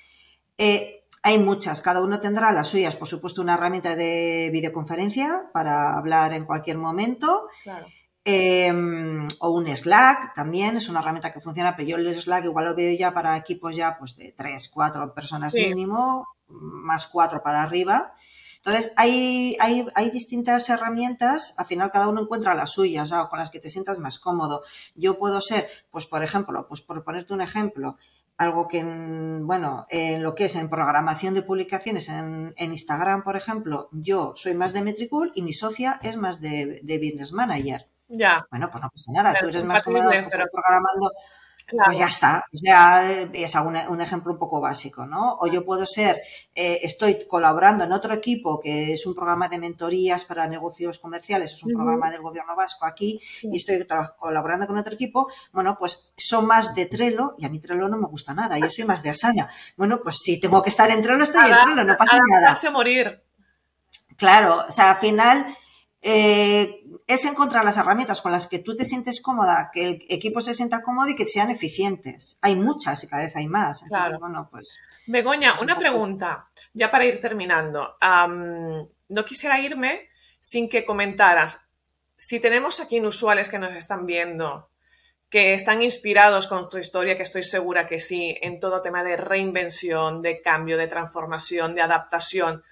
eh, 0.56 1.02
hay 1.24 1.38
muchas, 1.40 1.80
cada 1.80 2.00
uno 2.00 2.20
tendrá 2.20 2.52
las 2.52 2.68
suyas, 2.68 2.94
por 2.94 3.08
supuesto, 3.08 3.42
una 3.42 3.54
herramienta 3.54 3.96
de 3.96 4.48
videoconferencia 4.52 5.50
para 5.52 5.98
hablar 5.98 6.32
en 6.34 6.44
cualquier 6.44 6.78
momento. 6.78 7.48
Claro. 7.64 7.86
Em, 8.24 9.26
o 9.40 9.50
un 9.50 9.66
Slack 9.68 10.34
también, 10.34 10.76
es 10.76 10.88
una 10.88 11.00
herramienta 11.00 11.32
que 11.32 11.40
funciona, 11.40 11.74
pero 11.76 11.88
yo 11.88 11.96
el 11.96 12.20
Slack 12.20 12.44
igual 12.44 12.66
lo 12.66 12.74
veo 12.74 12.94
ya 12.96 13.12
para 13.12 13.36
equipos 13.36 13.74
ya 13.74 13.96
pues 13.98 14.16
de 14.16 14.32
3, 14.32 14.68
4 14.68 15.14
personas 15.14 15.54
mínimo, 15.54 16.26
más 16.48 17.06
4 17.06 17.42
para 17.42 17.62
arriba. 17.62 18.12
Entonces, 18.58 18.92
hay, 18.96 19.56
hay, 19.60 19.86
hay, 19.94 20.10
distintas 20.10 20.68
herramientas, 20.68 21.54
al 21.56 21.66
final 21.66 21.90
cada 21.90 22.08
uno 22.08 22.22
encuentra 22.22 22.54
las 22.54 22.72
suyas, 22.72 23.12
o 23.12 23.28
con 23.28 23.38
las 23.38 23.50
que 23.50 23.60
te 23.60 23.70
sientas 23.70 23.98
más 23.98 24.18
cómodo. 24.18 24.62
Yo 24.94 25.18
puedo 25.18 25.40
ser, 25.40 25.68
pues 25.90 26.06
por 26.06 26.22
ejemplo, 26.24 26.66
pues 26.68 26.82
por 26.82 27.02
ponerte 27.04 27.32
un 27.32 27.40
ejemplo, 27.40 27.96
algo 28.36 28.68
que, 28.68 28.82
bueno, 28.84 29.86
en 29.90 30.22
lo 30.22 30.34
que 30.34 30.44
es 30.46 30.56
en 30.56 30.68
programación 30.68 31.34
de 31.34 31.42
publicaciones 31.42 32.08
en, 32.08 32.54
Instagram, 32.58 33.22
por 33.22 33.36
ejemplo, 33.36 33.88
yo 33.92 34.34
soy 34.36 34.54
más 34.54 34.72
de 34.72 34.82
Metricool 34.82 35.30
y 35.34 35.42
mi 35.42 35.52
socia 35.52 35.98
es 36.02 36.16
más 36.16 36.40
de, 36.40 36.80
de 36.82 36.98
Business 36.98 37.32
Manager. 37.32 37.88
Ya. 38.08 38.46
Bueno, 38.50 38.70
pues 38.70 38.82
no 38.82 38.90
pasa 38.90 39.12
nada, 39.12 39.38
tú 39.38 39.48
eres 39.48 39.64
más 39.64 39.82
cómodo 39.82 40.10
programando. 40.10 41.10
Pues 41.84 41.98
ya 41.98 42.06
está, 42.06 42.44
ya 42.50 43.12
es 43.12 43.54
un 43.54 44.00
ejemplo 44.00 44.32
un 44.32 44.38
poco 44.38 44.58
básico, 44.58 45.04
¿no? 45.04 45.36
O 45.38 45.48
yo 45.48 45.66
puedo 45.66 45.84
ser, 45.84 46.22
eh, 46.54 46.78
estoy 46.82 47.26
colaborando 47.28 47.84
en 47.84 47.92
otro 47.92 48.14
equipo 48.14 48.58
que 48.58 48.94
es 48.94 49.04
un 49.04 49.14
programa 49.14 49.50
de 49.50 49.58
mentorías 49.58 50.24
para 50.24 50.46
negocios 50.46 50.98
comerciales, 50.98 51.52
es 51.52 51.62
un 51.62 51.74
programa 51.74 52.10
del 52.10 52.22
gobierno 52.22 52.56
vasco 52.56 52.86
aquí, 52.86 53.20
y 53.42 53.58
estoy 53.58 53.86
colaborando 54.18 54.66
con 54.66 54.78
otro 54.78 54.94
equipo, 54.94 55.28
bueno, 55.52 55.76
pues 55.78 56.14
son 56.16 56.46
más 56.46 56.74
de 56.74 56.86
Trello, 56.86 57.34
y 57.36 57.44
a 57.44 57.50
mí 57.50 57.60
Trello 57.60 57.86
no 57.86 57.98
me 57.98 58.06
gusta 58.06 58.32
nada, 58.32 58.58
yo 58.58 58.70
soy 58.70 58.84
más 58.84 59.02
de 59.02 59.10
Asana. 59.10 59.50
Bueno, 59.76 60.00
pues 60.02 60.20
si 60.22 60.40
tengo 60.40 60.62
que 60.62 60.70
estar 60.70 60.90
en 60.90 61.02
Trello, 61.02 61.22
estoy 61.22 61.50
en 61.50 61.64
Trello, 61.64 61.84
no 61.84 61.96
pasa 61.98 62.16
nada. 62.16 62.56
morir. 62.70 63.22
Claro, 64.16 64.64
o 64.66 64.70
sea, 64.70 64.92
al 64.92 64.96
final 64.96 65.54
eh, 66.00 66.77
es 67.08 67.24
encontrar 67.24 67.64
las 67.64 67.78
herramientas 67.78 68.20
con 68.20 68.32
las 68.32 68.48
que 68.48 68.58
tú 68.58 68.76
te 68.76 68.84
sientes 68.84 69.22
cómoda, 69.22 69.70
que 69.72 69.84
el 69.84 70.04
equipo 70.10 70.42
se 70.42 70.52
sienta 70.52 70.82
cómodo 70.82 71.08
y 71.08 71.16
que 71.16 71.24
sean 71.24 71.50
eficientes. 71.50 72.38
Hay 72.42 72.54
muchas 72.54 73.02
y 73.02 73.08
cada 73.08 73.24
vez 73.24 73.34
hay 73.34 73.48
más. 73.48 73.82
claro. 73.88 74.18
Bueno, 74.20 74.46
pues, 74.50 74.78
Begoña, 75.06 75.54
una 75.62 75.78
pregunta, 75.78 76.50
ya 76.74 76.90
para 76.90 77.06
ir 77.06 77.18
terminando. 77.20 77.96
no 79.08 79.24
quisiera 79.24 79.58
irme 79.58 80.10
sin 80.38 80.68
que 80.68 80.84
comentaras, 80.84 81.70
si 82.16 82.40
tenemos 82.40 82.78
aquí 82.78 82.96
inusuales 82.96 83.48
que 83.48 83.58
nos 83.58 83.72
están 83.74 84.04
viendo, 84.04 84.68
que 85.30 85.54
están 85.54 85.80
inspirados 85.82 86.46
con 86.46 86.68
tu 86.68 86.76
historia, 86.76 87.16
que 87.16 87.22
estoy 87.22 87.42
segura 87.42 87.86
que 87.86 88.00
sí, 88.00 88.36
en 88.42 88.60
todo 88.60 88.82
tema 88.82 89.02
de 89.02 89.16
reinvención, 89.16 90.20
de 90.20 90.42
cambio, 90.42 90.76
de 90.76 90.88
transformación, 90.88 91.74
de 91.74 91.82
adaptación, 91.82 92.64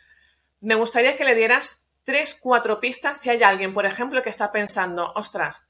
me 0.60 0.74
gustaría 0.74 1.16
que 1.16 1.24
le 1.24 1.34
dieras 1.34 1.85
tres, 2.06 2.38
cuatro 2.40 2.78
pistas 2.78 3.20
si 3.20 3.30
hay 3.30 3.42
alguien, 3.42 3.74
por 3.74 3.84
ejemplo, 3.84 4.22
que 4.22 4.30
está 4.30 4.52
pensando, 4.52 5.12
ostras, 5.16 5.68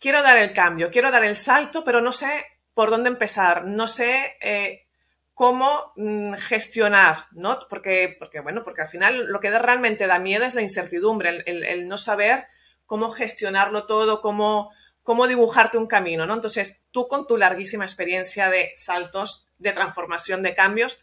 quiero 0.00 0.20
dar 0.22 0.36
el 0.36 0.52
cambio, 0.52 0.90
quiero 0.90 1.12
dar 1.12 1.24
el 1.24 1.36
salto, 1.36 1.84
pero 1.84 2.00
no 2.00 2.12
sé 2.12 2.44
por 2.74 2.90
dónde 2.90 3.08
empezar, 3.08 3.64
no 3.64 3.86
sé 3.86 4.36
eh, 4.40 4.86
cómo 5.34 5.92
mm, 5.94 6.34
gestionar, 6.34 7.26
¿no? 7.30 7.60
Porque, 7.70 8.16
porque, 8.18 8.40
bueno, 8.40 8.64
porque 8.64 8.82
al 8.82 8.88
final 8.88 9.26
lo 9.26 9.38
que 9.38 9.56
realmente 9.56 10.08
da 10.08 10.18
miedo 10.18 10.44
es 10.44 10.56
la 10.56 10.62
incertidumbre, 10.62 11.44
el, 11.46 11.86
no 11.86 11.98
saber 11.98 12.48
cómo 12.84 13.10
gestionarlo 13.10 13.86
todo, 13.86 14.20
cómo, 14.20 14.72
cómo 15.04 15.28
dibujarte 15.28 15.78
un 15.78 15.86
camino, 15.86 16.26
¿no? 16.26 16.34
Entonces, 16.34 16.82
tú 16.90 17.06
con 17.06 17.28
tu 17.28 17.36
larguísima 17.36 17.84
experiencia 17.84 18.50
de 18.50 18.72
saltos, 18.74 19.46
de 19.58 19.72
transformación, 19.72 20.42
de 20.42 20.56
cambios, 20.56 20.98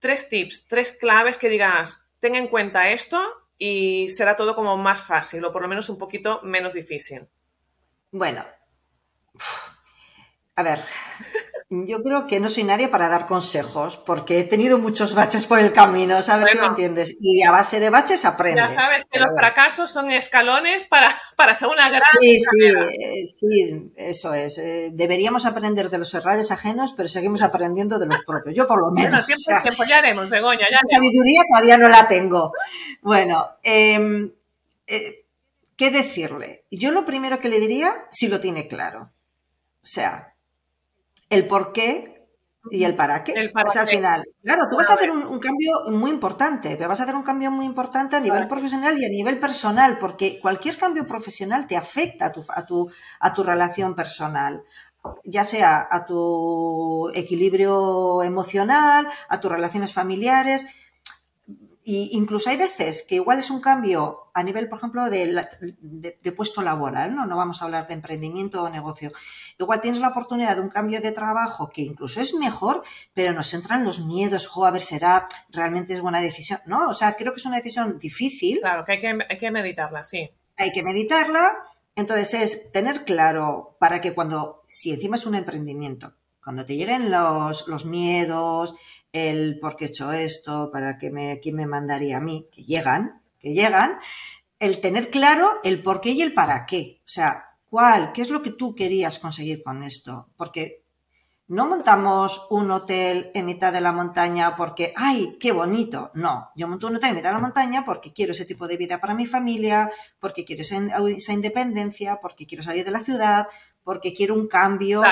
tres 0.00 0.28
tips, 0.28 0.66
tres 0.66 0.96
claves 0.98 1.38
que 1.38 1.48
digas, 1.48 2.05
tenga 2.20 2.38
en 2.38 2.48
cuenta 2.48 2.90
esto 2.90 3.18
y 3.58 4.08
será 4.10 4.36
todo 4.36 4.54
como 4.54 4.76
más 4.76 5.02
fácil 5.02 5.44
o 5.44 5.52
por 5.52 5.62
lo 5.62 5.68
menos 5.68 5.88
un 5.88 5.98
poquito 5.98 6.40
menos 6.42 6.74
difícil. 6.74 7.28
Bueno, 8.10 8.44
a 10.54 10.62
ver, 10.62 10.80
yo 11.68 12.00
creo 12.02 12.28
que 12.28 12.38
no 12.38 12.48
soy 12.48 12.62
nadie 12.62 12.86
para 12.86 13.08
dar 13.08 13.26
consejos, 13.26 13.96
porque 13.96 14.38
he 14.38 14.44
tenido 14.44 14.78
muchos 14.78 15.14
baches 15.14 15.46
por 15.46 15.58
el 15.58 15.72
camino, 15.72 16.22
¿sabes 16.22 16.52
si 16.52 16.58
me 16.58 16.66
entiendes? 16.66 17.16
Y 17.20 17.42
a 17.42 17.50
base 17.50 17.80
de 17.80 17.90
baches 17.90 18.24
aprendes. 18.24 18.72
Ya 18.72 18.80
sabes 18.80 19.04
que 19.10 19.18
los 19.18 19.30
fracasos 19.36 19.90
son 19.90 20.12
escalones 20.12 20.86
para, 20.86 21.18
para 21.34 21.52
hacer 21.52 21.66
una 21.66 21.88
gran 21.88 22.00
Sí, 22.20 22.38
sí, 22.38 22.66
eh, 22.66 23.26
sí, 23.26 23.92
eso 23.96 24.32
es. 24.32 24.58
Eh, 24.58 24.90
deberíamos 24.92 25.44
aprender 25.44 25.90
de 25.90 25.98
los 25.98 26.14
errores 26.14 26.52
ajenos, 26.52 26.94
pero 26.96 27.08
seguimos 27.08 27.42
aprendiendo 27.42 27.98
de 27.98 28.06
los 28.06 28.24
propios. 28.24 28.54
Yo 28.54 28.68
por 28.68 28.80
lo 28.80 28.92
menos. 28.92 29.26
Bueno, 29.26 29.62
tiempo, 29.62 29.84
ya 29.84 29.98
haremos, 29.98 30.30
Begoña. 30.30 30.68
Ya 30.70 30.78
sabiduría 30.88 31.42
todavía 31.50 31.78
no 31.78 31.88
la 31.88 32.06
tengo. 32.06 32.52
Bueno, 33.02 33.44
em, 33.64 34.30
eh, 34.86 35.24
¿qué 35.76 35.90
decirle? 35.90 36.64
Yo 36.70 36.92
lo 36.92 37.04
primero 37.04 37.40
que 37.40 37.48
le 37.48 37.58
diría, 37.58 38.06
si 38.12 38.28
lo 38.28 38.40
tiene 38.40 38.68
claro. 38.68 39.10
O 39.82 39.88
sea, 39.88 40.35
el 41.30 41.46
por 41.46 41.72
qué 41.72 42.28
y 42.70 42.84
el 42.84 42.96
para 42.96 43.22
qué. 43.22 43.32
El 43.32 43.52
para 43.52 43.70
al 43.70 43.86
final, 43.86 44.24
claro, 44.42 44.64
tú 44.68 44.76
vas 44.76 44.90
a 44.90 44.94
hacer 44.94 45.10
un, 45.10 45.38
cambio 45.38 45.72
muy 45.90 46.10
importante, 46.10 46.76
pero 46.76 46.88
vas 46.88 47.00
a 47.00 47.04
hacer 47.04 47.14
un 47.14 47.22
cambio 47.22 47.50
muy 47.50 47.64
importante 47.64 48.16
a 48.16 48.20
nivel 48.20 48.48
profesional 48.48 48.98
y 48.98 49.04
a 49.04 49.08
nivel 49.08 49.38
personal, 49.38 49.98
porque 49.98 50.40
cualquier 50.40 50.76
cambio 50.76 51.06
profesional 51.06 51.66
te 51.66 51.76
afecta 51.76 52.26
a 52.26 52.32
tu, 52.32 52.44
a 52.48 52.66
tu, 52.66 52.90
a 53.20 53.34
tu 53.34 53.42
relación 53.42 53.94
personal 53.94 54.64
ya 55.24 55.44
sea 55.44 55.86
a 55.90 56.06
tu 56.06 57.10
equilibrio 57.14 58.22
emocional, 58.22 59.08
a 59.28 59.40
tus 59.40 59.50
relaciones 59.50 59.92
familiares. 59.92 60.66
Y 61.88 62.08
incluso 62.16 62.50
hay 62.50 62.56
veces 62.56 63.04
que 63.08 63.14
igual 63.14 63.38
es 63.38 63.48
un 63.48 63.60
cambio 63.60 64.32
a 64.34 64.42
nivel, 64.42 64.68
por 64.68 64.78
ejemplo, 64.78 65.08
de, 65.08 65.46
de, 65.80 66.32
puesto 66.32 66.60
laboral, 66.60 67.14
¿no? 67.14 67.26
No 67.26 67.36
vamos 67.36 67.62
a 67.62 67.64
hablar 67.66 67.86
de 67.86 67.94
emprendimiento 67.94 68.64
o 68.64 68.68
negocio. 68.68 69.12
Igual 69.56 69.80
tienes 69.80 70.00
la 70.00 70.08
oportunidad 70.08 70.56
de 70.56 70.62
un 70.62 70.68
cambio 70.68 71.00
de 71.00 71.12
trabajo 71.12 71.70
que 71.70 71.82
incluso 71.82 72.20
es 72.20 72.34
mejor, 72.34 72.82
pero 73.14 73.32
nos 73.32 73.54
entran 73.54 73.84
los 73.84 74.04
miedos, 74.04 74.48
jo, 74.48 74.66
a 74.66 74.72
ver, 74.72 74.82
será, 74.82 75.28
realmente 75.50 75.94
es 75.94 76.00
buena 76.00 76.20
decisión, 76.20 76.58
¿no? 76.66 76.88
O 76.88 76.92
sea, 76.92 77.14
creo 77.14 77.32
que 77.32 77.38
es 77.38 77.46
una 77.46 77.58
decisión 77.58 78.00
difícil. 78.00 78.58
Claro, 78.62 78.84
que 78.84 78.90
hay 78.90 79.00
que, 79.00 79.18
hay 79.30 79.38
que 79.38 79.50
meditarla, 79.52 80.02
sí. 80.02 80.28
Hay 80.58 80.72
que 80.72 80.82
meditarla. 80.82 81.56
Entonces 81.94 82.34
es 82.34 82.72
tener 82.72 83.04
claro 83.04 83.76
para 83.78 84.00
que 84.00 84.12
cuando, 84.12 84.64
si 84.66 84.90
encima 84.90 85.14
es 85.14 85.24
un 85.24 85.36
emprendimiento, 85.36 86.16
cuando 86.42 86.66
te 86.66 86.76
lleguen 86.76 87.12
los, 87.12 87.68
los 87.68 87.86
miedos, 87.86 88.74
el 89.16 89.58
por 89.58 89.76
qué 89.76 89.86
he 89.86 89.88
hecho 89.88 90.12
esto, 90.12 90.70
para 90.72 90.98
qué 90.98 91.10
me, 91.10 91.40
quién 91.40 91.56
me 91.56 91.66
mandaría 91.66 92.18
a 92.18 92.20
mí, 92.20 92.48
que 92.52 92.64
llegan, 92.64 93.22
que 93.38 93.54
llegan, 93.54 93.98
el 94.58 94.80
tener 94.80 95.10
claro 95.10 95.60
el 95.64 95.82
por 95.82 96.00
qué 96.00 96.10
y 96.10 96.22
el 96.22 96.34
para 96.34 96.66
qué. 96.66 97.00
O 97.00 97.08
sea, 97.08 97.56
cuál, 97.68 98.12
qué 98.12 98.22
es 98.22 98.30
lo 98.30 98.42
que 98.42 98.50
tú 98.50 98.74
querías 98.74 99.18
conseguir 99.18 99.62
con 99.62 99.82
esto. 99.82 100.28
Porque 100.36 100.82
no 101.48 101.68
montamos 101.68 102.46
un 102.50 102.70
hotel 102.72 103.30
en 103.34 103.46
mitad 103.46 103.72
de 103.72 103.80
la 103.80 103.92
montaña 103.92 104.56
porque, 104.56 104.92
ay, 104.96 105.36
qué 105.38 105.52
bonito. 105.52 106.10
No, 106.14 106.50
yo 106.56 106.66
monto 106.66 106.88
un 106.88 106.96
hotel 106.96 107.10
en 107.10 107.16
mitad 107.16 107.28
de 107.28 107.34
la 107.34 107.40
montaña 107.40 107.84
porque 107.84 108.12
quiero 108.12 108.32
ese 108.32 108.46
tipo 108.46 108.66
de 108.66 108.76
vida 108.76 109.00
para 109.00 109.14
mi 109.14 109.26
familia, 109.26 109.90
porque 110.18 110.44
quiero 110.44 110.62
esa, 110.62 111.32
independencia, 111.32 112.18
porque 112.20 112.46
quiero 112.46 112.64
salir 112.64 112.84
de 112.84 112.90
la 112.90 113.00
ciudad, 113.00 113.46
porque 113.84 114.12
quiero 114.12 114.34
un 114.34 114.48
cambio. 114.48 115.02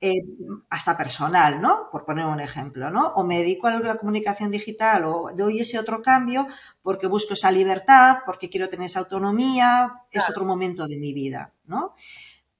Eh, 0.00 0.22
hasta 0.70 0.96
personal, 0.96 1.60
¿no? 1.60 1.88
Por 1.90 2.04
poner 2.04 2.24
un 2.24 2.40
ejemplo, 2.40 2.88
¿no? 2.88 3.08
O 3.14 3.24
me 3.24 3.38
dedico 3.38 3.66
a 3.66 3.80
la 3.80 3.96
comunicación 3.96 4.52
digital 4.52 5.04
o 5.04 5.30
doy 5.34 5.58
ese 5.58 5.76
otro 5.76 6.02
cambio 6.02 6.46
porque 6.82 7.08
busco 7.08 7.34
esa 7.34 7.50
libertad, 7.50 8.18
porque 8.24 8.48
quiero 8.48 8.68
tener 8.68 8.86
esa 8.86 9.00
autonomía, 9.00 10.04
es 10.12 10.30
otro 10.30 10.44
momento 10.44 10.86
de 10.86 10.98
mi 10.98 11.12
vida, 11.12 11.52
¿no? 11.64 11.94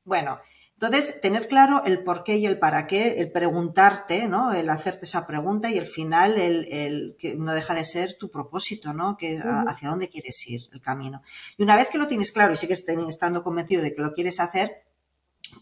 Bueno, 0.03 0.41
entonces, 0.81 1.21
tener 1.21 1.49
claro 1.49 1.83
el 1.85 2.05
por 2.05 2.23
qué 2.23 2.37
y 2.39 2.47
el 2.47 2.59
para 2.59 2.87
qué, 2.87 3.21
el 3.21 3.33
preguntarte, 3.33 4.29
¿no? 4.29 4.53
El 4.53 4.71
hacerte 4.71 5.07
esa 5.07 5.27
pregunta 5.27 5.71
y 5.71 5.79
al 5.79 5.87
final 5.87 6.39
el, 6.39 7.17
que 7.19 7.35
no 7.35 7.53
deja 7.53 7.75
de 7.75 7.85
ser 7.85 8.17
tu 8.17 8.31
propósito, 8.31 8.93
¿no? 8.93 9.17
Que 9.17 9.41
hacia 9.43 9.89
dónde 9.91 10.09
quieres 10.09 10.45
ir, 10.49 10.63
el 10.73 10.81
camino. 10.81 11.21
Y 11.57 11.65
una 11.65 11.75
vez 11.75 11.89
que 11.89 11.99
lo 11.99 12.07
tienes 12.07 12.31
claro 12.31 12.53
y 12.53 12.57
sigues 12.57 12.85
estando 13.09 13.43
convencido 13.43 13.83
de 13.83 13.93
que 13.93 14.03
lo 14.03 14.13
quieres 14.13 14.39
hacer, 14.39 14.85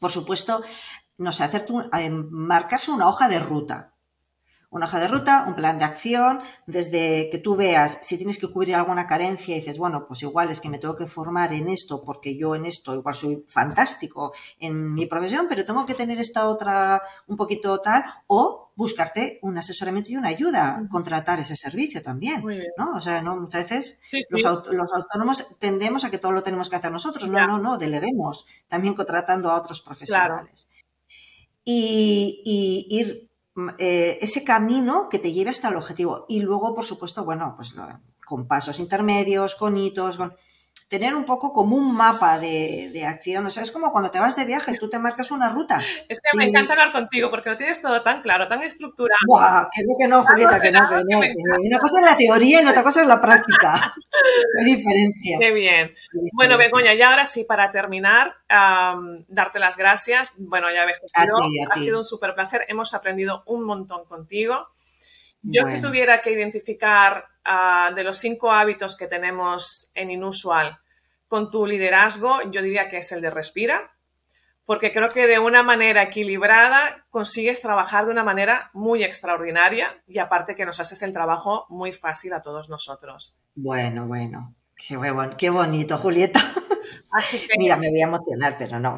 por 0.01 0.11
supuesto, 0.11 0.63
no 1.19 1.33
sé, 1.33 1.45
hacer 1.45 1.67
eh, 1.99 2.11
marcarse 2.11 2.91
una 2.91 3.09
hoja 3.09 3.29
de 3.29 3.41
ruta. 3.41 3.93
Una 4.69 4.87
hoja 4.87 4.99
de 4.99 5.09
ruta, 5.09 5.45
un 5.47 5.55
plan 5.55 5.79
de 5.79 5.85
acción, 5.85 6.41
desde 6.67 7.31
que 7.31 7.39
tú 7.39 7.55
veas 7.55 8.01
si 8.03 8.19
tienes 8.19 8.39
que 8.39 8.51
cubrir 8.51 8.75
alguna 8.75 9.07
carencia 9.07 9.57
y 9.57 9.61
dices, 9.61 9.79
bueno, 9.79 10.07
pues 10.09 10.23
igual 10.23 10.51
es 10.51 10.61
que 10.61 10.69
me 10.69 10.79
tengo 10.79 10.97
que 10.97 11.07
formar 11.07 11.53
en 11.53 11.69
esto 11.69 12.03
porque 12.03 12.37
yo 12.37 12.55
en 12.57 12.67
esto 12.67 12.93
igual 12.93 13.15
soy 13.15 13.45
fantástico 13.47 14.35
en 14.59 14.93
mi 14.93 15.07
profesión, 15.07 15.47
pero 15.49 15.65
tengo 15.65 15.87
que 15.87 15.95
tener 15.95 16.19
esta 16.19 16.49
otra 16.49 17.01
un 17.29 17.37
poquito 17.37 17.81
tal, 17.81 18.05
o 18.27 18.73
buscarte 18.75 19.39
un 19.41 19.57
asesoramiento 19.57 20.11
y 20.11 20.17
una 20.17 20.29
ayuda, 20.29 20.83
contratar 20.91 21.39
ese 21.39 21.57
servicio 21.57 22.03
también, 22.03 22.45
¿no? 22.77 22.97
O 22.97 23.01
sea, 23.01 23.23
no 23.23 23.37
muchas 23.37 23.71
veces 23.71 24.01
Los, 24.31 24.43
los, 24.43 24.93
autónomos 24.93 25.59
tendemos 25.59 26.05
a 26.05 26.11
que 26.11 26.19
todo 26.19 26.33
lo 26.33 26.43
tenemos 26.43 26.69
que 26.69 26.77
hacer 26.77 26.91
nosotros, 26.91 27.31
no, 27.31 27.47
no, 27.47 27.59
no, 27.59 27.79
deleguemos, 27.79 28.47
también 28.69 28.95
contratando 28.95 29.51
a 29.51 29.59
otros 29.59 29.81
profesionales 29.81 30.69
y, 31.69 32.87
ir 32.89 33.29
eh, 33.79 34.19
ese 34.21 34.45
camino 34.45 35.09
que 35.11 35.19
te 35.19 35.33
lleve 35.33 35.51
hasta 35.51 35.69
el 35.69 35.77
objetivo. 35.77 36.25
Y 36.29 36.41
luego, 36.41 36.75
por 36.75 36.85
supuesto, 36.85 37.25
bueno, 37.25 37.55
pues 37.57 37.75
con 38.25 38.47
pasos 38.47 38.79
intermedios, 38.79 39.57
con 39.57 39.77
hitos, 39.77 40.17
con 40.17 40.35
tener 40.89 41.15
un 41.15 41.25
poco 41.25 41.53
como 41.53 41.77
un 41.77 41.95
mapa 41.97 42.39
de, 42.39 43.05
acción. 43.07 43.47
O 43.47 43.51
sea, 43.51 43.63
es 43.63 43.71
como 43.71 43.93
cuando 43.93 44.11
te 44.11 44.21
vas 44.21 44.37
de 44.37 44.45
viaje, 44.45 44.77
tú 44.79 44.89
te 44.89 44.99
marcas 44.99 45.31
una 45.31 45.49
ruta. 45.49 45.81
Es 46.09 46.21
que 46.21 46.37
me 46.37 46.45
encanta 46.45 46.73
hablar 46.73 46.93
contigo 46.93 47.31
porque 47.31 47.51
lo 47.51 47.57
tienes 47.57 47.81
todo 47.81 48.03
tan 48.03 48.23
claro, 48.23 48.47
tan 48.49 48.63
estructurado. 48.63 49.19
Buah, 49.27 49.69
que 49.73 49.83
no, 49.83 49.95
que 49.99 50.09
no, 50.09 50.25
Julieta, 50.25 50.61
que 50.61 50.71
no, 50.71 50.89
que 50.89 51.05
no. 51.09 51.21
una 51.65 51.79
cosa 51.79 51.99
es 52.01 52.05
la 52.05 52.17
teoría 52.17 52.63
y 52.63 52.67
otra 52.67 52.83
cosa 52.83 53.03
es 53.03 53.09
la 53.09 53.21
práctica. 53.21 53.95
Qué 54.59 54.65
diferencia. 54.65 55.39
Qué 55.39 55.51
bien. 55.53 55.93
Bueno, 56.35 56.57
Begoña, 56.59 56.95
y 56.95 57.03
ahora 57.03 57.27
sí, 57.27 57.45
para 57.45 57.71
terminar, 57.73 58.37
darte 58.49 59.59
las 59.59 59.77
gracias. 59.77 60.33
Bueno, 60.39 60.69
ya 60.73 60.85
ves 60.85 60.99
que 61.01 61.07
ha 61.71 61.77
sido 61.77 61.99
un 61.99 62.05
súper 62.05 62.35
placer. 62.35 62.65
Hemos 62.69 62.95
aprendido 62.95 63.43
un 63.47 63.65
montón 63.65 64.05
contigo. 64.07 64.69
Yo 65.43 65.69
si 65.69 65.81
tuviera 65.81 66.23
que 66.23 66.33
identificar 66.33 67.27
ah, 67.45 67.93
de 67.95 68.03
los 68.03 68.19
cinco 68.19 68.51
hábitos 68.51 68.97
que 68.97 69.07
tenemos 69.07 69.91
en 69.95 70.11
Inusual 70.11 70.79
con 71.29 71.51
tu 71.51 71.67
liderazgo, 71.67 72.43
yo 72.51 72.63
diría 72.63 72.89
que 72.89 72.99
es 72.99 73.13
el 73.13 73.21
de 73.21 73.31
respira, 73.31 73.93
porque 74.65 74.93
creo 74.93 75.11
que 75.11 75.27
de 75.27 75.39
una 75.39 75.63
manera 75.63 76.03
equilibrada 76.03 77.07
consigues 77.11 77.61
trabajar 77.61 78.07
de 78.07 78.11
una 78.11 78.25
manera 78.25 78.71
muy 78.75 79.05
extraordinaria 79.05 80.03
y 80.07 80.19
aparte 80.19 80.57
que 80.57 80.67
nos 80.67 80.81
haces 80.81 81.03
el 81.03 81.13
trabajo 81.13 81.67
muy 81.69 81.93
fácil 81.93 82.33
a 82.33 82.43
todos 82.43 82.69
nosotros. 82.69 83.39
Bueno, 83.55 84.07
bueno, 84.07 84.55
qué, 84.77 84.99
qué 85.39 85.51
bonito, 85.51 85.97
Julieta. 85.99 86.41
Mira, 87.59 87.77
me 87.77 87.91
voy 87.91 88.01
a 88.01 88.05
emocionar, 88.05 88.57
pero 88.59 88.79
no. 88.79 88.97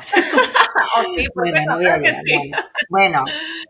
bueno, 2.88 3.24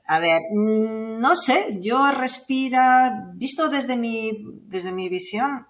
a 0.07 0.19
ver, 0.19 0.41
mm, 0.53 1.08
no 1.19 1.37
sé, 1.37 1.79
yo 1.81 2.11
respira, 2.13 3.33
visto 3.35 3.69
desde 3.69 3.97
mi, 3.97 4.45
desde 4.63 4.93
mi 4.93 5.09
visión, 5.09 5.67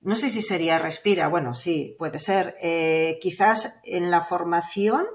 no 0.00 0.16
sé 0.16 0.30
si 0.30 0.42
sería 0.42 0.78
respira, 0.78 1.28
bueno, 1.28 1.54
sí, 1.54 1.94
puede 1.98 2.18
ser. 2.18 2.54
Eh, 2.60 3.18
quizás 3.20 3.80
en 3.84 4.10
la 4.10 4.22
formación, 4.22 5.06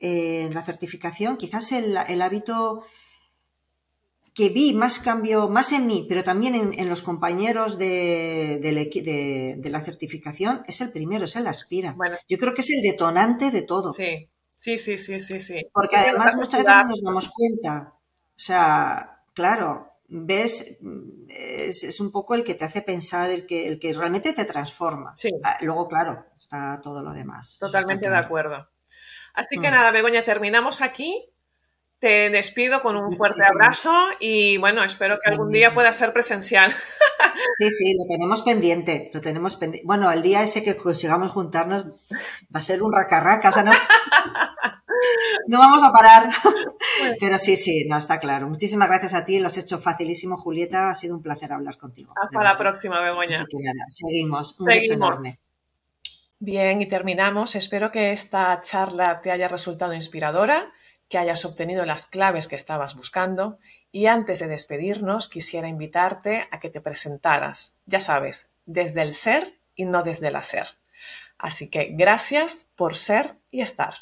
eh, 0.00 0.42
en 0.42 0.54
la 0.54 0.64
certificación, 0.64 1.36
quizás 1.36 1.72
el, 1.72 1.96
hábito 1.96 2.84
que 4.34 4.48
vi 4.48 4.72
más 4.72 4.98
cambio, 4.98 5.48
más 5.48 5.72
en 5.72 5.86
mí, 5.86 6.06
pero 6.08 6.24
también 6.24 6.72
en, 6.74 6.88
los 6.88 7.02
compañeros 7.02 7.78
de, 7.78 8.58
de, 8.62 9.70
la 9.70 9.80
certificación, 9.80 10.64
es 10.66 10.80
el 10.80 10.90
primero, 10.90 11.26
es 11.26 11.36
el 11.36 11.46
aspira. 11.46 11.96
Yo 12.28 12.38
creo 12.38 12.54
que 12.54 12.62
es 12.62 12.70
el 12.70 12.82
detonante 12.82 13.50
de 13.50 13.62
todo. 13.62 13.92
Sí. 13.92 14.28
Sí, 14.62 14.78
sí, 14.78 14.96
sí, 14.96 15.18
sí, 15.18 15.40
sí. 15.40 15.60
Porque 15.72 15.96
además 15.96 16.36
muchas 16.36 16.62
veces 16.62 16.76
no 16.84 16.88
nos 16.90 17.02
damos 17.02 17.30
cuenta. 17.30 17.94
O 18.36 18.44
sea, 18.44 19.24
claro, 19.34 19.92
ves, 20.08 20.78
es, 21.28 22.00
un 22.00 22.12
poco 22.12 22.34
el 22.34 22.44
que 22.44 22.54
te 22.54 22.64
hace 22.64 22.82
pensar, 22.82 23.30
el 23.30 23.46
que, 23.46 23.66
el 23.66 23.78
que 23.78 23.92
realmente 23.92 24.32
te 24.32 24.44
transforma. 24.44 25.14
Sí. 25.16 25.30
Ah, 25.42 25.56
luego, 25.62 25.88
claro, 25.88 26.26
está 26.38 26.80
todo 26.82 27.02
lo 27.02 27.12
demás. 27.12 27.56
Totalmente 27.58 28.08
de 28.08 28.16
acuerdo. 28.16 28.68
Así 29.34 29.58
que 29.58 29.68
mm. 29.68 29.72
nada, 29.72 29.90
Begoña, 29.90 30.24
terminamos 30.24 30.82
aquí. 30.82 31.28
Te 31.98 32.30
despido 32.30 32.82
con 32.82 32.96
un 32.96 33.16
fuerte 33.16 33.44
abrazo 33.44 33.92
y 34.18 34.56
bueno, 34.56 34.82
espero 34.82 35.20
que 35.22 35.30
algún 35.30 35.50
día 35.50 35.72
pueda 35.72 35.92
ser 35.92 36.12
presencial. 36.12 36.72
Sí, 37.58 37.70
sí, 37.70 37.94
lo 37.96 38.04
tenemos 38.06 38.42
pendiente, 38.42 39.10
lo 39.14 39.20
tenemos 39.20 39.56
pendiente. 39.56 39.86
Bueno, 39.86 40.10
el 40.10 40.22
día 40.22 40.42
ese 40.42 40.62
que 40.62 40.76
consigamos 40.76 41.30
juntarnos 41.30 41.86
va 41.86 42.58
a 42.58 42.60
ser 42.60 42.82
un 42.82 42.92
racarraca, 42.92 43.50
o 43.50 43.52
sea, 43.52 43.62
no, 43.62 43.72
no 45.46 45.58
vamos 45.58 45.82
a 45.82 45.92
parar. 45.92 46.30
Pero 47.20 47.38
sí, 47.38 47.56
sí, 47.56 47.86
no, 47.88 47.96
está 47.96 48.20
claro. 48.20 48.48
Muchísimas 48.48 48.88
gracias 48.88 49.14
a 49.14 49.24
ti, 49.24 49.38
lo 49.38 49.46
has 49.48 49.58
hecho 49.58 49.78
facilísimo, 49.78 50.38
Julieta. 50.38 50.90
Ha 50.90 50.94
sido 50.94 51.14
un 51.14 51.22
placer 51.22 51.52
hablar 51.52 51.78
contigo. 51.78 52.14
Hasta 52.22 52.42
la 52.42 52.56
próxima, 52.56 53.00
Begoña. 53.00 53.44
Seguimos. 53.86 54.58
Un 54.60 54.66
beso 54.66 54.92
enorme. 54.92 55.30
Bien, 56.38 56.82
y 56.82 56.86
terminamos. 56.86 57.54
Espero 57.54 57.92
que 57.92 58.12
esta 58.12 58.60
charla 58.60 59.20
te 59.20 59.30
haya 59.30 59.48
resultado 59.48 59.94
inspiradora 59.94 60.72
que 61.12 61.18
hayas 61.18 61.44
obtenido 61.44 61.84
las 61.84 62.06
claves 62.06 62.48
que 62.48 62.56
estabas 62.56 62.94
buscando 62.96 63.58
y 63.92 64.06
antes 64.06 64.38
de 64.38 64.48
despedirnos 64.48 65.28
quisiera 65.28 65.68
invitarte 65.68 66.48
a 66.50 66.58
que 66.58 66.70
te 66.70 66.80
presentaras, 66.80 67.76
ya 67.84 68.00
sabes, 68.00 68.50
desde 68.64 69.02
el 69.02 69.12
ser 69.12 69.58
y 69.74 69.84
no 69.84 70.02
desde 70.02 70.28
el 70.28 70.36
hacer. 70.36 70.68
Así 71.36 71.68
que 71.68 71.90
gracias 71.92 72.70
por 72.76 72.96
ser 72.96 73.36
y 73.50 73.60
estar. 73.60 73.96